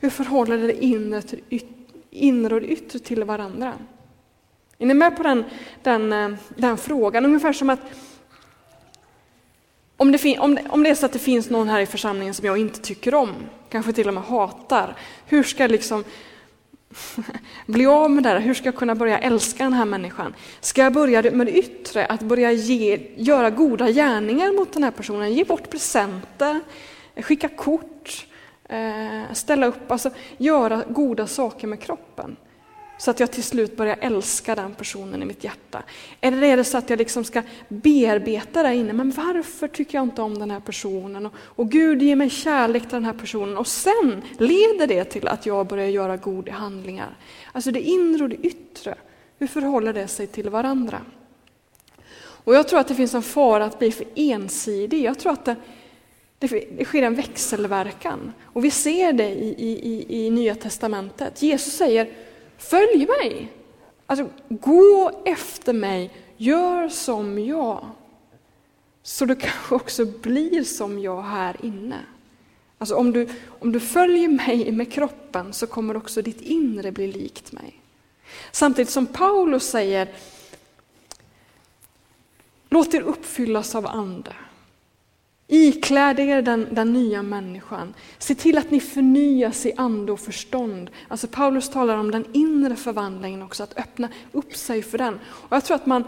hur 0.00 0.11
förhåller 0.11 0.59
det 0.59 0.85
inre, 0.85 1.23
till 1.23 1.40
yt, 1.50 1.69
inre 2.11 2.54
och 2.54 2.61
det 2.61 2.66
yttre 2.66 2.99
till 2.99 3.25
varandra? 3.25 3.73
Är 4.78 4.87
ni 4.87 4.95
med 4.95 5.16
på 5.16 5.23
den, 5.23 5.45
den, 5.83 6.12
eh, 6.12 6.30
den 6.49 6.76
frågan? 6.76 7.25
Ungefär 7.25 7.52
som 7.52 7.71
att 7.71 7.80
om 10.00 10.12
det, 10.12 10.38
om, 10.38 10.54
det, 10.54 10.62
om 10.69 10.83
det 10.83 10.90
är 10.90 10.95
så 10.95 11.07
att 11.07 11.12
det 11.12 11.19
finns 11.19 11.50
någon 11.50 11.69
här 11.69 11.80
i 11.80 11.87
församlingen 11.87 12.35
som 12.35 12.47
jag 12.47 12.59
inte 12.59 12.80
tycker 12.80 13.14
om, 13.14 13.35
kanske 13.69 13.92
till 13.92 14.09
och 14.09 14.14
med 14.14 14.23
hatar, 14.23 14.97
hur 15.26 15.42
ska 15.42 15.62
jag 15.62 15.71
liksom 15.71 16.04
bli 17.66 17.87
av 17.87 18.11
med 18.11 18.23
det 18.23 18.28
här? 18.28 18.40
Hur 18.40 18.54
ska 18.54 18.64
jag 18.64 18.76
kunna 18.76 18.95
börja 18.95 19.19
älska 19.19 19.64
den 19.64 19.73
här 19.73 19.85
människan? 19.85 20.35
Ska 20.61 20.83
jag 20.83 20.92
börja 20.92 21.23
med 21.23 21.47
det 21.47 21.59
yttre, 21.59 22.07
att 22.07 22.21
börja 22.21 22.52
ge, 22.52 23.00
göra 23.16 23.50
goda 23.50 23.90
gärningar 23.90 24.52
mot 24.52 24.73
den 24.73 24.85
här 24.85 24.90
personen, 24.90 25.35
ge 25.35 25.45
bort 25.45 25.71
presenter, 25.71 26.61
skicka 27.16 27.49
kort, 27.49 28.26
eh, 28.69 29.33
ställa 29.33 29.66
upp, 29.66 29.90
alltså 29.90 30.11
göra 30.37 30.85
goda 30.88 31.26
saker 31.26 31.66
med 31.66 31.80
kroppen? 31.80 32.37
Så 33.00 33.11
att 33.11 33.21
jag 33.21 33.30
till 33.30 33.42
slut 33.42 33.76
börjar 33.76 33.97
älska 34.00 34.54
den 34.54 34.75
personen 34.75 35.23
i 35.23 35.25
mitt 35.25 35.45
hjärta. 35.45 35.83
Eller 36.21 36.42
är 36.42 36.57
det 36.57 36.64
så 36.64 36.78
att 36.78 36.90
jag 36.90 36.99
liksom 36.99 37.25
ska 37.25 37.42
bearbeta 37.69 38.62
där 38.62 38.71
inne, 38.73 38.92
men 38.92 39.11
varför 39.11 39.69
tycker 39.69 39.99
jag 39.99 40.02
inte 40.02 40.23
om 40.23 40.38
den 40.38 40.50
här 40.50 40.61
personen? 40.61 41.26
Och, 41.26 41.33
och 41.38 41.71
Gud 41.71 42.02
ger 42.02 42.16
mig 42.16 42.30
kärlek 42.30 42.83
till 42.83 42.90
den 42.90 43.04
här 43.04 43.12
personen 43.12 43.57
och 43.57 43.66
sen 43.66 44.23
leder 44.38 44.87
det 44.87 45.04
till 45.04 45.28
att 45.28 45.47
jag 45.47 45.66
börjar 45.66 45.87
göra 45.87 46.16
goda 46.16 46.52
handlingar. 46.52 47.16
Alltså 47.52 47.71
det 47.71 47.80
inre 47.80 48.23
och 48.23 48.28
det 48.30 48.37
yttre, 48.37 48.95
hur 49.38 49.47
förhåller 49.47 49.92
det 49.92 50.09
sig 50.09 50.26
till 50.26 50.50
varandra? 50.50 51.00
Och 52.21 52.54
jag 52.54 52.69
tror 52.69 52.80
att 52.80 52.88
det 52.88 52.95
finns 52.95 53.14
en 53.14 53.23
fara 53.23 53.64
att 53.64 53.78
bli 53.78 53.92
för 53.92 54.07
ensidig. 54.14 55.02
Jag 55.02 55.19
tror 55.19 55.33
att 55.33 55.45
det, 55.45 55.57
det 56.38 56.85
sker 56.85 57.02
en 57.02 57.14
växelverkan. 57.14 58.33
Och 58.45 58.64
vi 58.64 58.71
ser 58.71 59.12
det 59.12 59.28
i, 59.28 59.54
i, 59.59 59.71
i, 59.71 60.26
i 60.26 60.30
Nya 60.30 60.54
Testamentet. 60.54 61.42
Jesus 61.42 61.75
säger 61.75 62.09
Följ 62.61 63.07
mig! 63.07 63.52
Alltså, 64.07 64.29
gå 64.49 65.23
efter 65.25 65.73
mig, 65.73 66.11
gör 66.37 66.88
som 66.88 67.38
jag. 67.38 67.87
Så 69.02 69.25
du 69.25 69.35
kanske 69.35 69.75
också 69.75 70.05
blir 70.05 70.64
som 70.64 70.99
jag 70.99 71.23
här 71.23 71.57
inne. 71.62 71.99
Alltså 72.79 72.95
om 72.95 73.12
du, 73.12 73.29
om 73.49 73.73
du 73.73 73.81
följer 73.81 74.29
mig 74.29 74.73
med 74.73 74.93
kroppen 74.93 75.52
så 75.52 75.67
kommer 75.67 75.97
också 75.97 76.23
ditt 76.23 76.40
inre 76.40 76.93
bli 76.93 77.12
likt 77.12 77.52
mig. 77.52 77.81
Samtidigt 78.52 78.90
som 78.90 79.07
Paulus 79.07 79.64
säger, 79.64 80.09
låt 82.69 82.95
er 82.95 83.00
uppfyllas 83.00 83.75
av 83.75 83.87
ande. 83.87 84.33
Ikläd 85.52 86.21
er 86.21 86.42
den, 86.42 86.66
den 86.71 86.92
nya 86.92 87.23
människan. 87.23 87.95
Se 88.19 88.35
till 88.35 88.59
att 88.59 88.71
ni 88.71 88.80
förnyas 88.80 89.66
i 89.66 89.73
ande 89.76 90.12
och 90.12 90.21
förstånd. 90.21 90.90
Alltså 91.09 91.26
Paulus 91.26 91.69
talar 91.69 91.97
om 91.97 92.11
den 92.11 92.25
inre 92.33 92.76
förvandlingen 92.76 93.42
också, 93.42 93.62
att 93.62 93.78
öppna 93.78 94.09
upp 94.33 94.57
sig 94.57 94.83
för 94.83 94.99
den. 94.99 95.14
Och 95.25 95.57
jag 95.57 95.64
tror 95.64 95.75
att 95.75 95.87
man, 95.87 96.04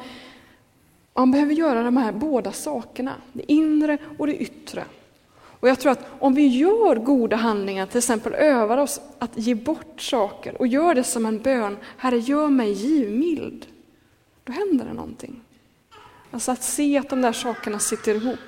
man 1.14 1.30
behöver 1.30 1.54
göra 1.54 1.82
de 1.82 1.96
här 1.96 2.12
båda 2.12 2.52
sakerna, 2.52 3.14
det 3.32 3.52
inre 3.52 3.98
och 4.18 4.26
det 4.26 4.36
yttre. 4.36 4.84
Och 5.60 5.68
jag 5.68 5.80
tror 5.80 5.92
att 5.92 6.06
om 6.18 6.34
vi 6.34 6.46
gör 6.46 6.96
goda 6.96 7.36
handlingar, 7.36 7.86
till 7.86 7.98
exempel 7.98 8.34
övar 8.34 8.78
oss 8.78 9.00
att 9.18 9.30
ge 9.34 9.54
bort 9.54 10.00
saker 10.00 10.60
och 10.60 10.66
gör 10.66 10.94
det 10.94 11.04
som 11.04 11.26
en 11.26 11.42
bön, 11.42 11.76
Herre 11.96 12.18
gör 12.18 12.48
mig 12.48 12.72
givmild, 12.72 13.66
då 14.44 14.52
händer 14.52 14.84
det 14.84 14.92
någonting. 14.92 15.40
Alltså 16.30 16.52
att 16.52 16.62
se 16.62 16.98
att 16.98 17.10
de 17.10 17.22
där 17.22 17.32
sakerna 17.32 17.78
sitter 17.78 18.14
ihop. 18.14 18.38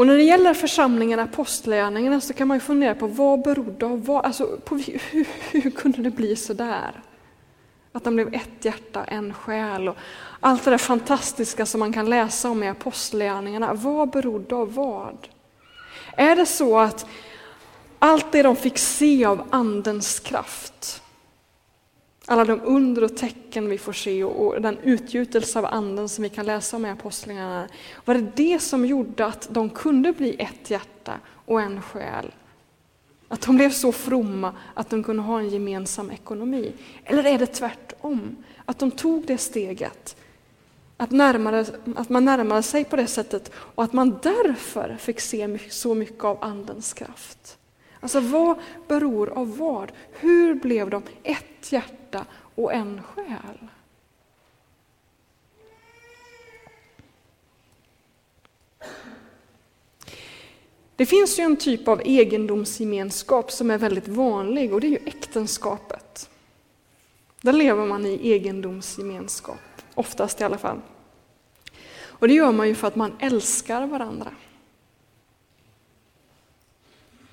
Och 0.00 0.06
när 0.06 0.16
det 0.16 0.22
gäller 0.22 0.54
församlingen 0.54 1.18
Apostlagärningarna 1.18 2.20
så 2.20 2.34
kan 2.34 2.48
man 2.48 2.56
ju 2.56 2.60
fundera 2.60 2.94
på 2.94 3.06
vad 3.06 3.42
berodde 3.42 3.86
av 3.86 4.04
vad, 4.04 4.24
alltså 4.24 4.58
på, 4.64 4.76
hur, 5.10 5.26
hur 5.50 5.70
kunde 5.70 6.02
det 6.02 6.10
bli 6.10 6.36
så 6.36 6.52
där? 6.52 7.02
Att 7.92 8.04
de 8.04 8.14
blev 8.14 8.34
ett 8.34 8.64
hjärta, 8.64 9.04
en 9.04 9.34
själ 9.34 9.88
och 9.88 9.96
allt 10.40 10.64
det 10.64 10.70
där 10.70 10.78
fantastiska 10.78 11.66
som 11.66 11.80
man 11.80 11.92
kan 11.92 12.10
läsa 12.10 12.50
om 12.50 12.62
i 12.62 12.68
Apostlagärningarna. 12.68 13.74
Vad 13.74 14.10
berodde 14.10 14.54
av 14.54 14.74
vad? 14.74 15.28
Är 16.16 16.36
det 16.36 16.46
så 16.46 16.78
att 16.78 17.06
allt 17.98 18.32
det 18.32 18.42
de 18.42 18.56
fick 18.56 18.78
se 18.78 19.24
av 19.24 19.48
Andens 19.50 20.20
kraft, 20.20 21.02
alla 22.30 22.44
de 22.44 22.60
under 22.64 23.04
och 23.04 23.16
tecken 23.16 23.68
vi 23.68 23.78
får 23.78 23.92
se 23.92 24.24
och 24.24 24.62
den 24.62 24.78
utgjutelse 24.78 25.58
av 25.58 25.64
Anden 25.64 26.08
som 26.08 26.22
vi 26.22 26.28
kan 26.28 26.46
läsa 26.46 26.76
om 26.76 26.86
i 26.86 26.90
Apostlagärningarna, 26.90 27.68
var 28.04 28.14
det 28.14 28.30
det 28.36 28.58
som 28.58 28.86
gjorde 28.86 29.26
att 29.26 29.48
de 29.50 29.70
kunde 29.70 30.12
bli 30.12 30.36
ett 30.38 30.70
hjärta 30.70 31.14
och 31.46 31.60
en 31.60 31.82
själ? 31.82 32.34
Att 33.28 33.40
de 33.40 33.56
blev 33.56 33.70
så 33.70 33.92
fromma 33.92 34.54
att 34.74 34.90
de 34.90 35.04
kunde 35.04 35.22
ha 35.22 35.38
en 35.38 35.48
gemensam 35.48 36.10
ekonomi? 36.10 36.72
Eller 37.04 37.24
är 37.24 37.38
det 37.38 37.46
tvärtom? 37.46 38.36
Att 38.64 38.78
de 38.78 38.90
tog 38.90 39.26
det 39.26 39.38
steget, 39.38 40.16
att, 40.96 41.10
närmare, 41.10 41.66
att 41.96 42.08
man 42.08 42.24
närmade 42.24 42.62
sig 42.62 42.84
på 42.84 42.96
det 42.96 43.06
sättet 43.06 43.52
och 43.54 43.84
att 43.84 43.92
man 43.92 44.18
därför 44.22 44.96
fick 45.00 45.20
se 45.20 45.58
så 45.70 45.94
mycket 45.94 46.24
av 46.24 46.44
Andens 46.44 46.92
kraft. 46.92 47.58
Alltså 48.00 48.20
vad 48.20 48.56
beror 48.88 49.30
av 49.30 49.56
vad? 49.56 49.92
Hur 50.12 50.54
blev 50.54 50.90
de 50.90 51.02
ett 51.22 51.72
hjärta 51.72 51.99
och 52.54 52.72
en 52.72 53.02
själ? 53.02 53.68
Det 60.96 61.06
finns 61.06 61.38
ju 61.38 61.42
en 61.42 61.56
typ 61.56 61.88
av 61.88 62.02
egendomsgemenskap 62.04 63.52
som 63.52 63.70
är 63.70 63.78
väldigt 63.78 64.08
vanlig 64.08 64.74
och 64.74 64.80
det 64.80 64.86
är 64.86 64.90
ju 64.90 65.06
äktenskapet. 65.06 66.30
Där 67.40 67.52
lever 67.52 67.86
man 67.86 68.06
i 68.06 68.28
egendomsgemenskap, 68.30 69.58
oftast 69.94 70.40
i 70.40 70.44
alla 70.44 70.58
fall. 70.58 70.80
Och 71.92 72.28
det 72.28 72.34
gör 72.34 72.52
man 72.52 72.68
ju 72.68 72.74
för 72.74 72.88
att 72.88 72.96
man 72.96 73.12
älskar 73.20 73.86
varandra. 73.86 74.34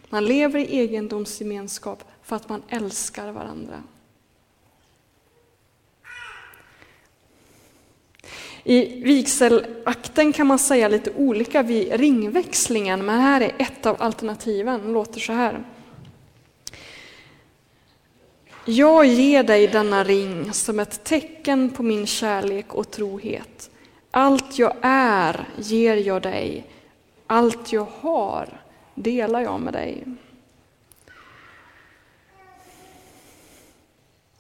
Man 0.10 0.26
lever 0.26 0.60
i 0.60 0.80
egendomsgemenskap 0.80 2.04
för 2.22 2.36
att 2.36 2.50
man 2.50 2.64
älskar 2.68 3.32
varandra. 3.32 3.84
I 8.70 9.02
vigselakten 9.04 10.34
kan 10.34 10.48
man 10.48 10.60
säga 10.60 10.88
lite 10.88 11.12
olika 11.12 11.64
vid 11.64 11.92
ringväxlingen, 11.92 13.06
men 13.06 13.20
här 13.20 13.42
är 13.42 13.52
ett 13.58 13.86
av 13.86 13.96
alternativen. 14.00 14.82
Det 14.86 14.92
låter 14.92 15.20
så 15.20 15.34
här. 15.34 15.64
Jag 18.66 19.06
ger 19.06 19.44
dig 19.44 19.68
denna 19.68 20.04
ring 20.04 20.54
som 20.54 20.80
ett 20.80 21.04
tecken 21.04 21.70
på 21.70 21.84
min 21.84 22.08
kärlek 22.08 22.74
och 22.74 22.92
trohet. 22.92 23.70
Allt 24.12 24.60
jag 24.60 24.74
är 24.82 25.48
ger 25.58 25.96
jag 25.96 26.22
dig, 26.22 26.66
allt 27.28 27.72
jag 27.72 27.88
har 28.00 28.62
delar 28.96 29.42
jag 29.42 29.60
med 29.60 29.74
dig. 29.74 30.04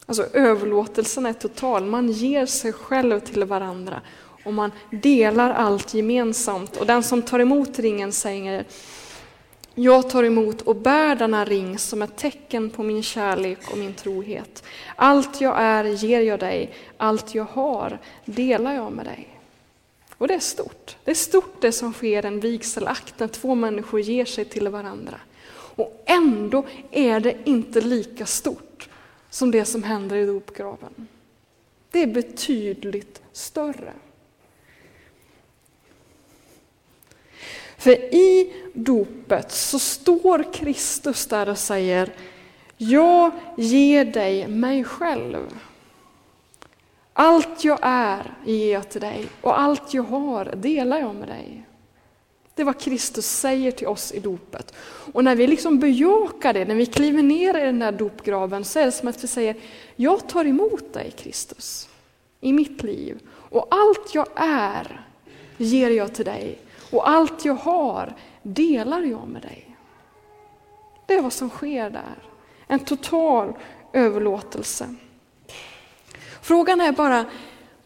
Alltså 0.09 0.23
överlåtelsen 0.33 1.25
är 1.25 1.33
total, 1.33 1.85
man 1.85 2.11
ger 2.11 2.45
sig 2.45 2.73
själv 2.73 3.19
till 3.19 3.43
varandra 3.43 4.01
och 4.43 4.53
man 4.53 4.71
delar 4.91 5.51
allt 5.51 5.93
gemensamt. 5.93 6.77
Och 6.77 6.85
den 6.85 7.03
som 7.03 7.21
tar 7.21 7.39
emot 7.39 7.79
ringen 7.79 8.11
säger 8.11 8.65
jag 9.75 10.09
tar 10.09 10.23
emot 10.23 10.61
och 10.61 10.75
bär 10.75 11.15
denna 11.15 11.45
ring 11.45 11.77
som 11.77 12.01
ett 12.01 12.17
tecken 12.17 12.69
på 12.69 12.83
min 12.83 13.03
kärlek 13.03 13.71
och 13.71 13.77
min 13.77 13.93
trohet. 13.93 14.63
Allt 14.95 15.41
jag 15.41 15.55
är 15.57 15.83
ger 15.83 16.21
jag 16.21 16.39
dig, 16.39 16.73
allt 16.97 17.35
jag 17.35 17.47
har 17.51 17.99
delar 18.25 18.73
jag 18.73 18.91
med 18.91 19.05
dig. 19.05 19.27
Och 20.17 20.27
det 20.27 20.33
är 20.33 20.39
stort. 20.39 20.95
Det 21.03 21.11
är 21.11 21.15
stort 21.15 21.61
det 21.61 21.71
som 21.71 21.93
sker 21.93 22.25
en 22.25 22.39
vigselakt 22.39 23.19
när 23.19 23.27
två 23.27 23.55
människor 23.55 23.99
ger 23.99 24.25
sig 24.25 24.45
till 24.45 24.67
varandra. 24.67 25.19
Och 25.51 26.03
ändå 26.05 26.65
är 26.91 27.19
det 27.19 27.35
inte 27.43 27.81
lika 27.81 28.25
stort 28.25 28.66
som 29.29 29.51
det 29.51 29.65
som 29.65 29.83
händer 29.83 30.15
i 30.15 30.25
dopgraven. 30.25 31.07
Det 31.91 32.03
är 32.03 32.07
betydligt 32.07 33.21
större. 33.31 33.93
För 37.77 38.13
i 38.15 38.53
dopet 38.73 39.51
så 39.51 39.79
står 39.79 40.53
Kristus 40.53 41.27
där 41.27 41.49
och 41.49 41.57
säger 41.57 42.13
Jag 42.77 43.31
ger 43.57 44.05
dig 44.05 44.47
mig 44.47 44.83
själv. 44.83 45.59
Allt 47.13 47.63
jag 47.63 47.79
är 47.81 48.33
ger 48.45 48.73
jag 48.73 48.89
till 48.89 49.01
dig 49.01 49.25
och 49.41 49.59
allt 49.59 49.93
jag 49.93 50.03
har 50.03 50.45
delar 50.45 50.99
jag 50.99 51.15
med 51.15 51.27
dig. 51.27 51.66
Det 52.57 52.63
är 52.63 52.65
vad 52.65 52.79
Kristus 52.79 53.25
säger 53.25 53.71
till 53.71 53.87
oss 53.87 54.11
i 54.11 54.19
dopet. 54.19 54.73
Och 55.13 55.23
när 55.23 55.35
vi 55.35 55.47
liksom 55.47 55.79
bejakar 55.79 56.53
det, 56.53 56.65
när 56.65 56.75
vi 56.75 56.85
kliver 56.85 57.23
ner 57.23 57.57
i 57.57 57.65
den 57.65 57.79
där 57.79 57.91
dopgraven, 57.91 58.65
så 58.65 58.79
är 58.79 58.85
det 58.85 58.91
som 58.91 59.07
att 59.07 59.23
vi 59.23 59.27
säger, 59.27 59.55
jag 59.95 60.29
tar 60.29 60.45
emot 60.45 60.93
dig 60.93 61.11
Kristus 61.11 61.89
i 62.41 62.53
mitt 62.53 62.83
liv. 62.83 63.19
Och 63.29 63.67
allt 63.71 64.15
jag 64.15 64.27
är 64.35 65.05
ger 65.57 65.89
jag 65.89 66.13
till 66.13 66.25
dig. 66.25 66.59
Och 66.91 67.09
allt 67.09 67.45
jag 67.45 67.53
har 67.53 68.15
delar 68.43 69.01
jag 69.01 69.27
med 69.27 69.41
dig. 69.41 69.75
Det 71.05 71.13
är 71.13 71.21
vad 71.21 71.33
som 71.33 71.49
sker 71.49 71.89
där. 71.89 72.17
En 72.67 72.79
total 72.79 73.53
överlåtelse. 73.93 74.95
Frågan 76.41 76.81
är 76.81 76.91
bara, 76.91 77.25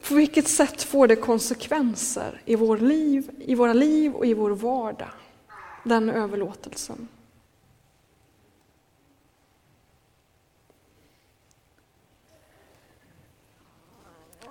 på 0.07 0.15
vilket 0.15 0.47
sätt 0.47 0.83
får 0.83 1.07
det 1.07 1.15
konsekvenser 1.15 2.41
i, 2.45 2.55
vår 2.55 2.77
liv, 2.77 3.29
i 3.39 3.55
våra 3.55 3.73
liv 3.73 4.13
och 4.13 4.25
i 4.25 4.33
vår 4.33 4.51
vardag? 4.51 5.09
Den 5.83 6.09
överlåtelsen. 6.09 7.07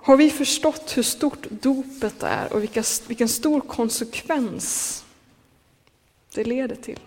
Har 0.03 0.17
vi 0.17 0.29
förstått 0.29 0.97
hur 0.97 1.03
stort 1.03 1.49
dopet 1.49 2.23
är 2.23 2.53
och 2.53 2.61
vilka, 2.61 2.83
vilken 3.07 3.29
stor 3.29 3.61
konsekvens 3.61 5.03
det 6.35 6.43
leder 6.43 6.75
till? 6.75 6.99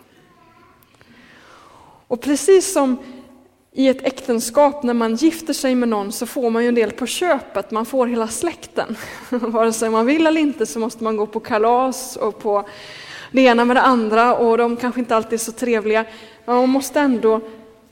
Och 2.07 2.21
precis 2.21 2.73
som 2.73 2.99
i 3.77 3.89
ett 3.89 4.07
äktenskap 4.07 4.83
när 4.83 4.95
man 4.95 5.15
gifter 5.15 5.53
sig 5.53 5.75
med 5.75 5.89
någon 5.89 6.13
så 6.13 6.27
får 6.27 6.51
man 6.51 6.63
ju 6.63 6.69
en 6.69 6.75
del 6.75 6.93
på 6.93 7.07
köpet, 7.07 7.71
man 7.71 7.87
får 7.87 8.07
hela 8.07 8.29
släkten. 8.29 8.97
Vare 9.31 9.73
sig 9.73 9.91
man 9.91 10.07
vill 10.07 10.27
eller 10.27 10.41
inte 10.41 10.67
så 10.67 10.79
måste 10.79 11.05
man 11.05 11.17
gå 11.17 11.27
på 11.27 11.41
kalas 11.41 12.17
och 12.17 12.39
på 12.39 12.69
det 13.33 13.41
ena 13.43 13.65
med 13.65 13.77
det 13.77 13.83
andra 13.83 14.37
och 14.37 14.59
de 14.59 14.77
kanske 14.77 15.01
inte 15.01 15.17
alltid 15.17 15.33
är 15.33 15.45
så 15.45 15.53
trevliga. 15.53 16.05
Men 16.45 16.57
man 16.57 16.69
måste 16.69 17.01
ändå 17.01 17.41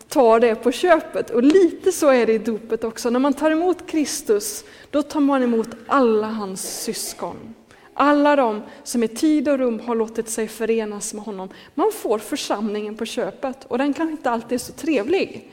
ta 0.09 0.39
det 0.39 0.55
på 0.55 0.73
köpet 0.73 1.31
och 1.31 1.43
lite 1.43 1.93
så 1.93 2.09
är 2.09 2.27
det 2.27 2.33
i 2.33 2.39
dopet 2.39 2.85
också. 2.85 3.11
När 3.11 3.21
man 3.21 3.33
tar 3.33 3.51
emot 3.51 3.87
Kristus 3.87 4.65
då 4.91 5.03
tar 5.03 5.21
man 5.21 5.43
emot 5.43 5.69
alla 5.87 6.27
hans 6.27 6.83
syskon. 6.83 7.55
Alla 7.95 8.37
de 8.37 8.63
som 8.83 9.03
i 9.03 9.09
tid 9.09 9.49
och 9.49 9.59
rum 9.59 9.81
har 9.81 9.95
låtit 9.95 10.29
sig 10.29 10.49
förenas 10.49 11.15
med 11.15 11.25
honom. 11.25 11.49
Man 11.75 11.93
får 11.93 12.19
församlingen 12.19 12.97
på 12.97 13.05
köpet 13.05 13.65
och 13.65 13.79
den 13.79 13.95
kanske 13.95 14.13
inte 14.13 14.31
alltid 14.31 14.53
är 14.53 14.59
så 14.59 14.73
trevlig. 14.73 15.49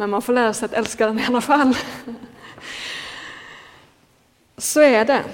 Men 0.00 0.10
man 0.10 0.22
får 0.22 0.32
lära 0.32 0.52
sig 0.52 0.66
att 0.66 0.72
älska 0.72 1.06
den 1.06 1.18
i 1.18 1.24
alla 1.26 1.40
fall. 1.40 1.76
Så 4.56 4.80
är 4.80 5.04
det. 5.04 5.24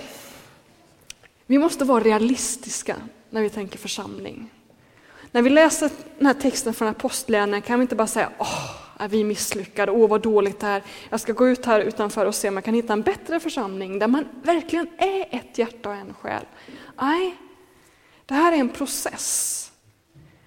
Vi 1.46 1.58
måste 1.58 1.84
vara 1.84 2.04
realistiska 2.04 2.96
när 3.30 3.42
vi 3.42 3.50
tänker 3.50 3.78
församling. 3.78 4.50
När 5.30 5.42
vi 5.42 5.50
läser 5.50 5.90
den 6.18 6.26
här 6.26 6.34
texten 6.34 6.74
från 6.74 6.88
Apostlagärningarna 6.88 7.60
kan 7.60 7.78
vi 7.78 7.82
inte 7.82 7.96
bara 7.96 8.06
säga 8.06 8.30
åh, 8.38 8.70
är 8.98 9.08
vi 9.08 9.24
misslyckade, 9.24 9.92
åh 9.92 10.08
vad 10.08 10.22
dåligt 10.22 10.60
det 10.60 10.66
här. 10.66 10.82
Jag 11.10 11.20
ska 11.20 11.32
gå 11.32 11.48
ut 11.48 11.66
här 11.66 11.80
utanför 11.80 12.26
och 12.26 12.34
se 12.34 12.48
om 12.48 12.54
jag 12.54 12.64
kan 12.64 12.74
hitta 12.74 12.92
en 12.92 13.02
bättre 13.02 13.40
församling 13.40 13.98
där 13.98 14.06
man 14.06 14.28
verkligen 14.42 14.88
är 14.98 15.26
ett 15.30 15.58
hjärta 15.58 15.88
och 15.88 15.94
en 15.94 16.14
själ. 16.14 16.44
Nej, 17.00 17.36
det 18.26 18.34
här 18.34 18.52
är 18.52 18.56
en 18.56 18.68
process. 18.68 19.65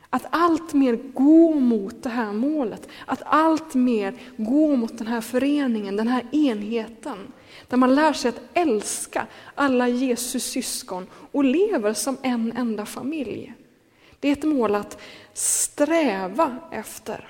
Att 0.09 0.25
allt 0.29 0.73
mer 0.73 0.95
gå 1.13 1.53
mot 1.53 2.03
det 2.03 2.09
här 2.09 2.33
målet, 2.33 2.87
att 3.05 3.21
allt 3.25 3.73
mer 3.73 4.13
gå 4.37 4.75
mot 4.75 4.97
den 4.97 5.07
här 5.07 5.21
föreningen, 5.21 5.95
den 5.95 6.07
här 6.07 6.25
enheten. 6.31 7.33
Där 7.67 7.77
man 7.77 7.95
lär 7.95 8.13
sig 8.13 8.29
att 8.29 8.41
älska 8.53 9.27
alla 9.55 9.87
Jesus 9.87 10.43
syskon 10.43 11.07
och 11.31 11.43
lever 11.43 11.93
som 11.93 12.17
en 12.21 12.51
enda 12.57 12.85
familj. 12.85 13.53
Det 14.19 14.27
är 14.27 14.33
ett 14.33 14.43
mål 14.43 14.75
att 14.75 15.01
sträva 15.33 16.57
efter. 16.71 17.27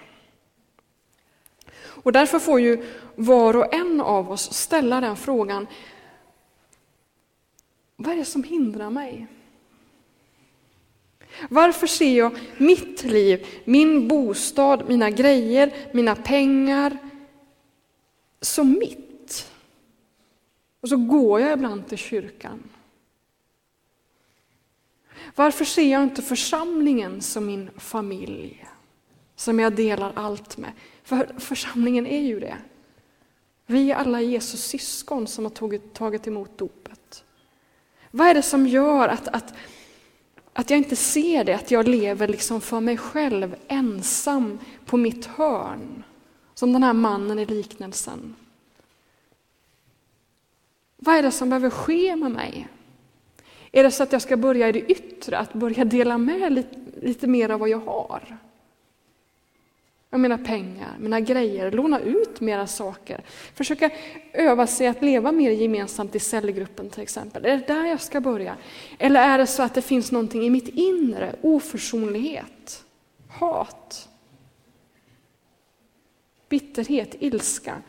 Och 1.81 2.11
därför 2.11 2.39
får 2.39 2.59
ju 2.59 2.85
var 3.15 3.55
och 3.55 3.73
en 3.73 4.01
av 4.01 4.31
oss 4.31 4.53
ställa 4.53 5.01
den 5.01 5.17
frågan, 5.17 5.67
vad 7.95 8.13
är 8.13 8.17
det 8.17 8.25
som 8.25 8.43
hindrar 8.43 8.89
mig? 8.89 9.27
Varför 11.49 11.87
ser 11.87 12.17
jag 12.17 12.39
mitt 12.57 13.03
liv, 13.03 13.47
min 13.65 14.07
bostad, 14.07 14.87
mina 14.87 15.09
grejer, 15.09 15.73
mina 15.93 16.15
pengar 16.15 16.97
som 18.41 18.71
mitt? 18.71 19.51
Och 20.81 20.89
så 20.89 20.97
går 20.97 21.39
jag 21.39 21.53
ibland 21.53 21.87
till 21.87 21.97
kyrkan. 21.97 22.63
Varför 25.35 25.65
ser 25.65 25.91
jag 25.91 26.03
inte 26.03 26.21
församlingen 26.21 27.21
som 27.21 27.45
min 27.45 27.69
familj? 27.77 28.65
Som 29.35 29.59
jag 29.59 29.75
delar 29.75 30.11
allt 30.15 30.57
med. 30.57 30.71
För 31.03 31.39
församlingen 31.39 32.07
är 32.07 32.21
ju 32.21 32.39
det. 32.39 32.57
Vi 33.65 33.91
är 33.91 33.95
alla 33.95 34.21
Jesus 34.21 34.63
syskon 34.63 35.27
som 35.27 35.45
har 35.45 35.49
tagit, 35.49 35.93
tagit 35.93 36.27
emot 36.27 36.57
dopet. 36.57 37.23
Vad 38.11 38.27
är 38.27 38.33
det 38.33 38.41
som 38.41 38.67
gör 38.67 39.07
att, 39.07 39.27
att, 39.27 39.53
att 40.53 40.69
jag 40.69 40.77
inte 40.77 40.95
ser 40.95 41.43
det, 41.43 41.53
att 41.53 41.71
jag 41.71 41.87
lever 41.87 42.27
liksom 42.27 42.61
för 42.61 42.79
mig 42.79 42.97
själv 42.97 43.55
ensam 43.67 44.59
på 44.85 44.97
mitt 44.97 45.25
hörn? 45.25 46.03
Som 46.53 46.73
den 46.73 46.83
här 46.83 46.93
mannen 46.93 47.39
i 47.39 47.45
liknelsen. 47.45 48.35
Vad 50.97 51.15
är 51.15 51.23
det 51.23 51.31
som 51.31 51.49
behöver 51.49 51.69
ske 51.69 52.15
med 52.15 52.31
mig? 52.31 52.67
Är 53.71 53.83
det 53.83 53.91
så 53.91 54.03
att 54.03 54.11
jag 54.11 54.21
ska 54.21 54.37
börja 54.37 54.69
i 54.69 54.71
det 54.71 54.91
yttre, 54.91 55.37
att 55.37 55.53
börja 55.53 55.85
dela 55.85 56.17
med 56.17 56.53
lite, 56.53 56.77
lite 57.01 57.27
mer 57.27 57.49
av 57.49 57.59
vad 57.59 57.69
jag 57.69 57.79
har? 57.79 58.37
Av 60.11 60.19
mina 60.19 60.37
pengar, 60.37 60.95
mina 60.99 61.19
grejer, 61.19 61.71
låna 61.71 61.99
ut 61.99 62.41
mera 62.41 62.67
saker. 62.67 63.23
Försöka 63.53 63.89
öva 64.33 64.67
sig 64.67 64.87
att 64.87 65.01
leva 65.01 65.31
mer 65.31 65.51
gemensamt 65.51 66.15
i 66.15 66.19
cellgruppen 66.19 66.89
till 66.89 67.03
exempel. 67.03 67.45
Är 67.45 67.57
det 67.57 67.67
där 67.67 67.85
jag 67.85 68.01
ska 68.01 68.21
börja? 68.21 68.57
Eller 68.97 69.21
är 69.29 69.37
det 69.37 69.47
så 69.47 69.63
att 69.63 69.73
det 69.73 69.81
finns 69.81 70.11
någonting 70.11 70.45
i 70.45 70.49
mitt 70.49 70.67
inre, 70.67 71.35
oförsonlighet, 71.41 72.85
hat, 73.27 74.09
bitterhet, 76.49 77.15
ilska? 77.19 77.81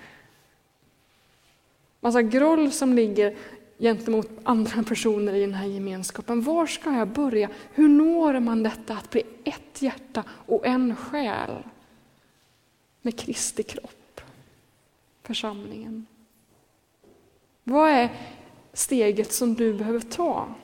Massa 2.01 2.23
groll 2.23 2.73
som 2.73 2.95
ligger 2.95 3.37
gentemot 3.79 4.29
andra 4.43 4.83
personer 4.83 5.35
i 5.35 5.41
den 5.41 5.55
här 5.55 5.67
gemenskapen. 5.67 6.43
Var 6.43 6.67
ska 6.67 6.93
jag 6.93 7.09
börja? 7.09 7.49
Hur 7.75 7.89
når 7.89 8.41
man 8.41 8.63
detta 8.63 8.95
att 8.95 9.11
bli 9.11 9.23
ett 9.45 9.83
hjärta 9.83 10.25
och 10.47 10.67
en 10.67 10.97
själ 10.97 11.51
med 13.03 13.19
Kristi 13.19 13.63
kropp, 13.63 14.21
församlingen? 15.23 16.07
Vad 17.65 17.91
är 17.91 18.09
steget 18.73 19.33
som 19.33 19.55
du 19.55 19.75
behöver 19.75 20.01
ta? 20.01 20.55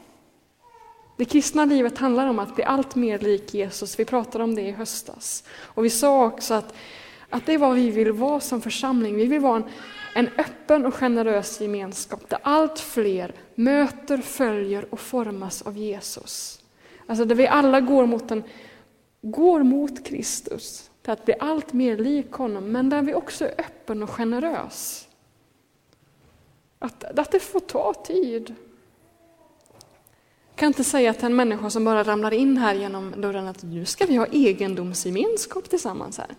Det 1.17 1.25
kristna 1.25 1.65
livet 1.65 1.99
handlar 1.99 2.27
om 2.27 2.39
att 2.39 2.55
bli 2.55 2.65
allt 2.65 2.95
mer 2.95 3.19
lik 3.19 3.55
Jesus. 3.55 3.99
Vi 3.99 4.05
pratade 4.05 4.45
om 4.45 4.55
det 4.55 4.63
i 4.63 4.71
höstas. 4.71 5.45
Och 5.49 5.85
vi 5.85 5.91
sa 5.91 6.27
också 6.27 6.55
att, 6.55 6.75
att 7.31 7.47
det 7.47 7.55
är 7.55 7.59
vad 7.59 7.75
vi 7.75 7.91
vill 7.91 8.13
vara 8.13 8.41
som 8.41 8.61
församling. 8.61 9.17
Vi 9.17 9.27
vill 9.27 9.41
vara 9.41 9.57
en 9.57 9.71
en 10.17 10.29
öppen 10.39 10.87
och 10.87 10.95
generös 10.95 11.61
gemenskap 11.61 12.29
där 12.29 12.39
allt 12.43 12.79
fler 12.79 13.35
möter, 13.55 14.19
följer 14.19 14.87
och 14.91 15.01
formas 15.01 15.63
av 15.63 15.77
Jesus. 15.77 16.61
Alltså 17.07 17.25
där 17.25 17.35
vi 17.35 17.47
alla 17.47 17.81
går 17.81 18.07
mot, 18.07 18.31
en, 18.31 18.43
går 19.23 19.63
mot 19.63 20.07
Kristus, 20.07 20.91
till 21.07 21.13
att 21.13 21.25
bli 21.25 21.35
allt 21.41 21.73
mer 21.73 21.97
lik 21.97 22.33
honom, 22.33 22.73
men 22.73 22.89
där 22.89 23.03
vi 23.03 23.15
också 23.15 23.45
är 23.45 23.61
öppen 23.61 24.03
och 24.03 24.11
generös. 24.11 25.09
Att, 26.79 27.05
att 27.05 27.33
det 27.33 27.41
får 27.41 27.61
ta 27.61 27.95
tid. 27.95 28.55
Jag 30.49 30.59
kan 30.59 30.67
inte 30.67 30.85
säga 30.85 31.15
till 31.15 31.25
en 31.25 31.37
människa 31.37 31.71
som 31.71 31.85
bara 31.85 32.05
ramlar 32.05 32.33
in 32.33 32.57
här 32.57 32.75
genom 32.75 33.15
dörren 33.17 33.47
att 33.47 33.63
nu 33.63 33.85
ska 33.85 34.07
vi 34.07 34.17
ha 34.17 34.27
egendomsgemenskap 34.27 35.71
tillsammans 35.71 36.19
här. 36.19 36.31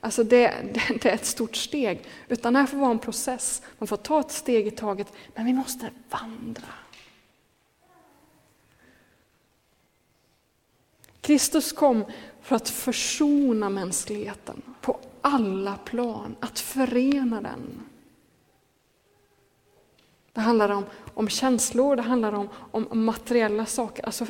Alltså 0.00 0.24
det, 0.24 0.46
det, 0.74 0.98
det, 1.02 1.08
är 1.08 1.14
ett 1.14 1.26
stort 1.26 1.56
steg, 1.56 2.04
utan 2.28 2.52
det 2.52 2.58
här 2.58 2.66
får 2.66 2.78
vara 2.78 2.90
en 2.90 2.98
process. 2.98 3.62
Man 3.78 3.86
får 3.86 3.96
ta 3.96 4.20
ett 4.20 4.32
steg 4.32 4.66
i 4.66 4.70
taget, 4.70 5.12
men 5.34 5.46
vi 5.46 5.52
måste 5.52 5.90
vandra. 6.10 6.68
Kristus 11.22 11.72
kom 11.72 12.04
för 12.42 12.56
att 12.56 12.68
försona 12.68 13.70
mänskligheten 13.70 14.62
på 14.80 14.98
alla 15.20 15.76
plan, 15.76 16.36
att 16.40 16.58
förena 16.58 17.40
den. 17.40 17.82
Det 20.32 20.40
handlar 20.40 20.68
om, 20.68 20.84
om 21.14 21.28
känslor, 21.28 21.96
det 21.96 22.02
handlar 22.02 22.32
om, 22.32 22.48
om 22.70 23.04
materiella 23.04 23.66
saker, 23.66 24.04
alltså 24.04 24.26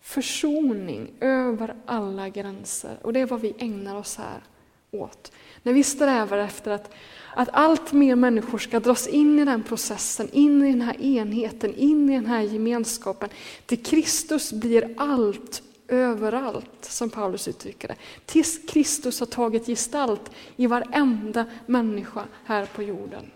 försoning 0.00 1.10
över 1.20 1.74
alla 1.86 2.28
gränser. 2.28 2.98
Och 3.02 3.12
det 3.12 3.20
är 3.20 3.26
vad 3.26 3.40
vi 3.40 3.54
ägnar 3.58 3.96
oss 3.96 4.16
här 4.16 4.42
åt. 4.90 5.32
När 5.62 5.72
vi 5.72 5.84
strävar 5.84 6.38
efter 6.38 6.70
att, 6.70 6.90
att 7.34 7.48
allt 7.52 7.92
mer 7.92 8.16
människor 8.16 8.58
ska 8.58 8.80
dras 8.80 9.06
in 9.06 9.38
i 9.38 9.44
den 9.44 9.62
processen, 9.62 10.28
in 10.32 10.62
i 10.62 10.70
den 10.70 10.82
här 10.82 11.02
enheten, 11.02 11.74
in 11.74 12.10
i 12.10 12.14
den 12.14 12.26
här 12.26 12.40
gemenskapen. 12.40 13.28
Till 13.66 13.84
Kristus 13.84 14.52
blir 14.52 14.94
allt 14.96 15.62
överallt, 15.90 16.84
som 16.84 17.10
Paulus 17.10 17.48
uttrycker 17.48 17.88
det. 17.88 17.96
Tills 18.26 18.60
Kristus 18.68 19.20
har 19.20 19.26
tagit 19.26 19.66
gestalt 19.66 20.30
i 20.56 20.66
varenda 20.66 21.46
människa 21.66 22.24
här 22.44 22.66
på 22.66 22.82
jorden. 22.82 23.30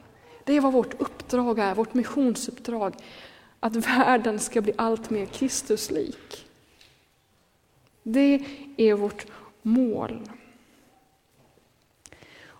Det 0.44 0.52
är 0.52 0.60
vad 0.60 0.72
vårt 0.72 1.00
uppdrag 1.00 1.58
är, 1.58 1.74
vårt 1.74 1.94
missionsuppdrag. 1.94 2.94
Att 3.60 3.76
världen 3.76 4.38
ska 4.38 4.60
bli 4.60 4.72
allt 4.76 5.10
mer 5.10 5.26
Kristuslik. 5.26 6.46
Det 8.02 8.44
är 8.76 8.94
vårt 8.94 9.26
mål. 9.62 10.28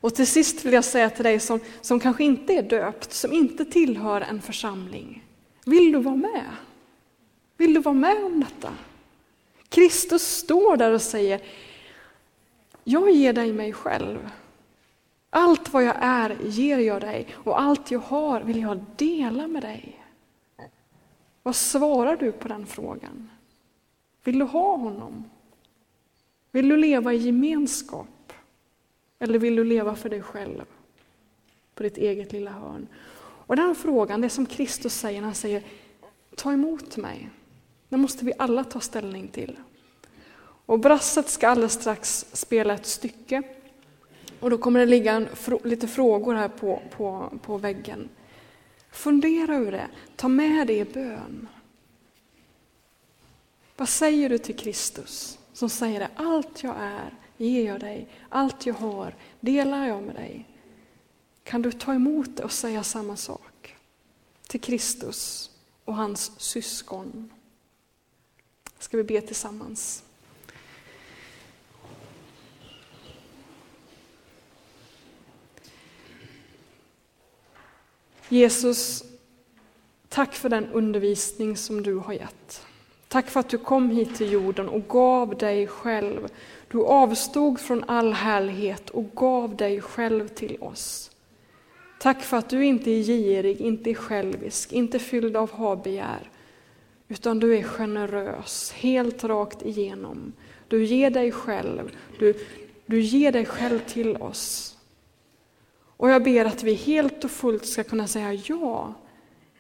Och 0.05 0.15
till 0.15 0.27
sist 0.27 0.65
vill 0.65 0.73
jag 0.73 0.85
säga 0.85 1.11
till 1.11 1.25
dig 1.25 1.41
som, 1.41 1.61
som 1.81 2.01
kanske 2.01 2.25
inte 2.25 2.53
är 2.53 2.63
döpt, 2.63 3.13
som 3.13 3.33
inte 3.33 3.65
tillhör 3.65 4.21
en 4.21 4.43
församling. 4.43 5.25
Vill 5.65 5.93
du 5.93 5.99
vara 5.99 6.17
med? 6.17 6.45
Vill 7.57 7.75
du 7.75 7.81
vara 7.81 7.95
med 7.95 8.25
om 8.25 8.41
detta? 8.41 8.73
Kristus 9.75 10.23
står 10.23 10.77
där 10.77 10.93
och 10.93 11.03
säger, 11.03 11.41
jag 12.85 13.11
ger 13.11 13.33
dig 13.33 13.53
mig 13.53 13.73
själv. 13.73 14.31
Allt 15.31 15.73
vad 15.73 15.85
jag 15.85 15.97
är 16.01 16.37
ger 16.43 16.79
jag 16.79 17.01
dig 17.01 17.27
och 17.45 17.61
allt 17.61 17.91
jag 17.91 17.99
har 17.99 18.41
vill 18.41 18.61
jag 18.61 18.85
dela 18.97 19.47
med 19.47 19.63
dig. 19.63 20.05
Vad 21.43 21.57
svarar 21.57 22.17
du 22.17 22.33
på 22.33 22.49
den 22.49 22.67
frågan? 22.67 23.31
Vill 24.25 24.39
du 24.39 24.45
ha 24.45 24.77
honom? 24.77 25.25
Vill 26.51 26.69
du 26.69 26.77
leva 26.77 27.13
i 27.13 27.17
gemenskap? 27.17 28.33
Eller 29.19 29.39
vill 29.39 29.57
du 29.57 29.65
leva 29.65 29.97
för 29.97 30.09
dig 30.09 30.23
själv? 30.23 30.65
På 31.75 31.83
ditt 31.83 31.97
eget 31.97 32.33
lilla 32.33 32.51
hörn. 32.51 32.87
Och 33.47 33.57
den 33.57 33.75
frågan, 33.75 34.21
det 34.21 34.31
som 34.31 34.47
Kristus 34.47 34.95
säger 34.95 35.21
när 35.21 35.27
han 35.27 35.35
säger 35.35 35.63
ta 36.35 36.53
emot 36.53 36.97
mig. 36.97 37.31
Det 37.95 37.99
måste 37.99 38.25
vi 38.25 38.33
alla 38.39 38.65
ta 38.65 38.81
ställning 38.81 39.29
till. 39.29 39.59
Och 40.67 40.79
brasset 40.79 41.29
ska 41.29 41.49
alldeles 41.49 41.73
strax 41.73 42.27
spela 42.33 42.75
ett 42.75 42.87
stycke. 42.87 43.43
Och 44.41 44.51
då 44.51 44.59
kommer 44.59 44.81
det 44.81 44.87
ligga 44.87 45.13
en, 45.13 45.29
lite 45.65 45.89
frågor 45.89 46.35
här 46.35 46.49
på, 46.49 46.83
på, 46.91 47.33
på 47.43 47.59
väggen. 47.59 48.09
Fundera 48.91 49.57
över 49.57 49.73
det, 49.73 49.89
ta 50.17 50.29
med 50.29 50.67
det 50.67 50.79
i 50.79 50.85
bön. 50.85 51.49
Vad 53.77 53.89
säger 53.89 54.29
du 54.29 54.39
till 54.39 54.57
Kristus 54.57 55.39
som 55.53 55.69
säger 55.69 56.01
det, 56.01 56.09
allt 56.17 56.63
jag 56.63 56.77
är 56.79 57.15
ger 57.37 57.67
jag 57.67 57.81
dig. 57.81 58.09
Allt 58.29 58.67
jag 58.67 58.75
har 58.75 59.15
delar 59.41 59.87
jag 59.87 60.03
med 60.03 60.15
dig. 60.15 60.49
Kan 61.45 61.63
du 61.63 61.73
ta 61.73 61.95
emot 61.95 62.37
det 62.37 62.45
och 62.45 62.53
säga 62.53 62.83
samma 62.83 63.17
sak 63.17 63.77
till 64.49 64.61
Kristus 64.61 65.51
och 65.85 65.95
hans 65.95 66.41
syskon? 66.41 67.31
Ska 68.79 68.97
vi 68.97 69.05
be 69.05 69.21
tillsammans? 69.21 70.05
Jesus, 78.29 79.05
tack 80.09 80.35
för 80.35 80.49
den 80.49 80.67
undervisning 80.67 81.57
som 81.57 81.83
du 81.83 81.95
har 81.95 82.13
gett. 82.13 82.67
Tack 83.09 83.31
för 83.31 83.41
att 83.41 83.49
du 83.49 83.59
kom 83.59 83.91
hit 83.91 84.17
till 84.17 84.33
jorden 84.33 84.69
och 84.69 84.89
gav 84.89 85.39
dig 85.39 85.67
själv 85.67 86.29
du 86.75 86.85
avstod 86.85 87.61
från 87.61 87.85
all 87.85 88.13
härlighet 88.13 88.91
och 88.91 89.15
gav 89.15 89.57
dig 89.57 89.81
själv 89.81 90.29
till 90.29 90.57
oss. 90.61 91.11
Tack 92.01 92.23
för 92.23 92.37
att 92.37 92.49
du 92.49 92.65
inte 92.65 92.91
är 92.91 93.03
girig, 93.03 93.61
inte 93.61 93.91
är 93.91 93.95
självisk, 93.95 94.73
inte 94.73 94.99
fylld 94.99 95.37
av 95.37 95.53
habegär, 95.53 96.31
utan 97.09 97.41
du 97.41 97.57
är 97.57 97.63
generös, 97.63 98.73
helt 98.73 99.25
rakt 99.25 99.63
igenom. 99.63 100.33
Du 100.69 100.85
ger 100.85 101.11
dig 101.11 101.33
själv, 101.33 101.97
du, 102.19 102.35
du 102.87 103.01
ger 103.01 103.33
dig 103.33 103.47
själv 103.47 103.79
till 103.79 104.17
oss. 104.17 104.77
Och 105.97 106.11
jag 106.11 106.25
ber 106.25 106.45
att 106.45 106.63
vi 106.63 106.75
helt 106.75 107.25
och 107.25 107.31
fullt 107.31 107.67
ska 107.67 107.85
kunna 107.85 108.07
säga 108.07 108.33
ja, 108.33 108.95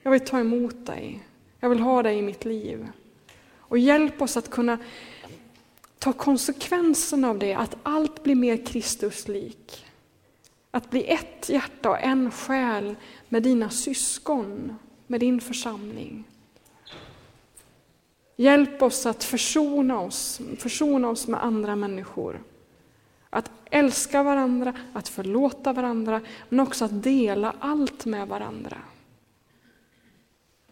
jag 0.02 0.10
vill 0.10 0.20
ta 0.20 0.40
emot 0.40 0.86
dig, 0.86 1.22
jag 1.60 1.68
vill 1.68 1.80
ha 1.80 2.02
dig 2.02 2.18
i 2.18 2.22
mitt 2.22 2.44
liv. 2.44 2.88
Och 3.56 3.78
hjälp 3.78 4.22
oss 4.22 4.36
att 4.36 4.50
kunna 4.50 4.78
ta 5.98 6.12
konsekvensen 6.12 7.24
av 7.24 7.38
det, 7.38 7.54
att 7.54 7.76
allt 7.82 8.22
blir 8.22 8.34
mer 8.34 8.66
Kristuslik. 8.66 9.86
Att 10.70 10.90
bli 10.90 11.04
ett 11.04 11.48
hjärta 11.48 11.90
och 11.90 12.00
en 12.00 12.30
själ 12.30 12.96
med 13.28 13.42
dina 13.42 13.70
syskon, 13.70 14.76
med 15.06 15.20
din 15.20 15.40
församling. 15.40 16.24
Hjälp 18.36 18.82
oss 18.82 19.06
att 19.06 19.24
försona 19.24 20.00
oss, 20.00 20.40
försona 20.58 21.08
oss 21.08 21.28
med 21.28 21.44
andra 21.44 21.76
människor. 21.76 22.42
Att 23.30 23.50
älska 23.70 24.22
varandra, 24.22 24.74
att 24.92 25.08
förlåta 25.08 25.72
varandra, 25.72 26.20
men 26.48 26.60
också 26.60 26.84
att 26.84 27.02
dela 27.02 27.54
allt 27.58 28.04
med 28.04 28.28
varandra. 28.28 28.78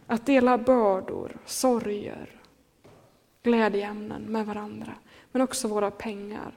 Att 0.07 0.25
dela 0.25 0.57
bördor, 0.57 1.37
sorger, 1.45 2.29
glädjeämnen 3.43 4.21
med 4.21 4.45
varandra, 4.45 4.93
men 5.31 5.41
också 5.41 5.67
våra 5.67 5.91
pengar. 5.91 6.51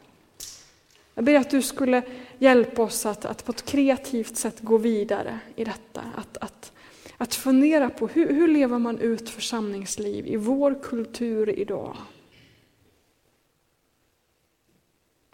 Jag 1.15 1.25
ber 1.25 1.35
att 1.35 1.51
du 1.51 1.63
skulle 1.63 2.03
hjälpa 2.39 2.83
oss 2.83 3.07
att, 3.07 3.25
att 3.25 3.45
på 3.45 3.53
ett 3.53 3.65
kreativt 3.65 4.37
sätt 4.37 4.61
gå 4.61 4.79
vidare 4.79 5.39
i 5.57 5.65
detta. 5.65 6.03
Att, 6.17 6.37
att, 6.37 6.73
att 7.17 7.35
fundera 7.35 7.91
på 7.91 8.07
hur, 8.07 8.33
hur 8.33 8.49
lever 8.49 8.79
man 8.79 8.99
ut 8.99 9.29
församlingsliv 9.29 10.27
i 10.27 10.37
vår 10.37 10.83
kultur 10.83 11.59
idag? 11.59 11.97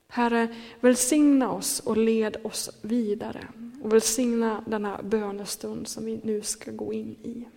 Herre, 0.08 0.54
välsigna 0.80 1.52
oss 1.52 1.80
och 1.80 1.96
led 1.96 2.36
oss 2.44 2.70
vidare. 2.82 3.48
Och 3.82 3.92
välsigna 3.92 4.64
denna 4.66 5.02
bönestund 5.02 5.88
som 5.88 6.04
vi 6.04 6.20
nu 6.24 6.42
ska 6.42 6.70
gå 6.70 6.92
in 6.92 7.16
i. 7.22 7.48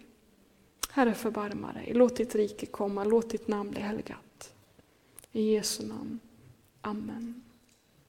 Herre, 0.90 1.14
förbarma 1.14 1.74
dig. 1.74 1.92
Låt 1.94 2.16
ditt 2.16 2.36
rike 2.36 2.66
komma, 2.66 3.04
låt 3.04 3.30
ditt 3.30 3.48
namn 3.48 3.72
bli 3.72 3.82
helgat. 3.82 4.54
I 5.32 5.54
Jesu 5.54 5.88
namn. 5.88 6.20
Amen. 6.82 7.45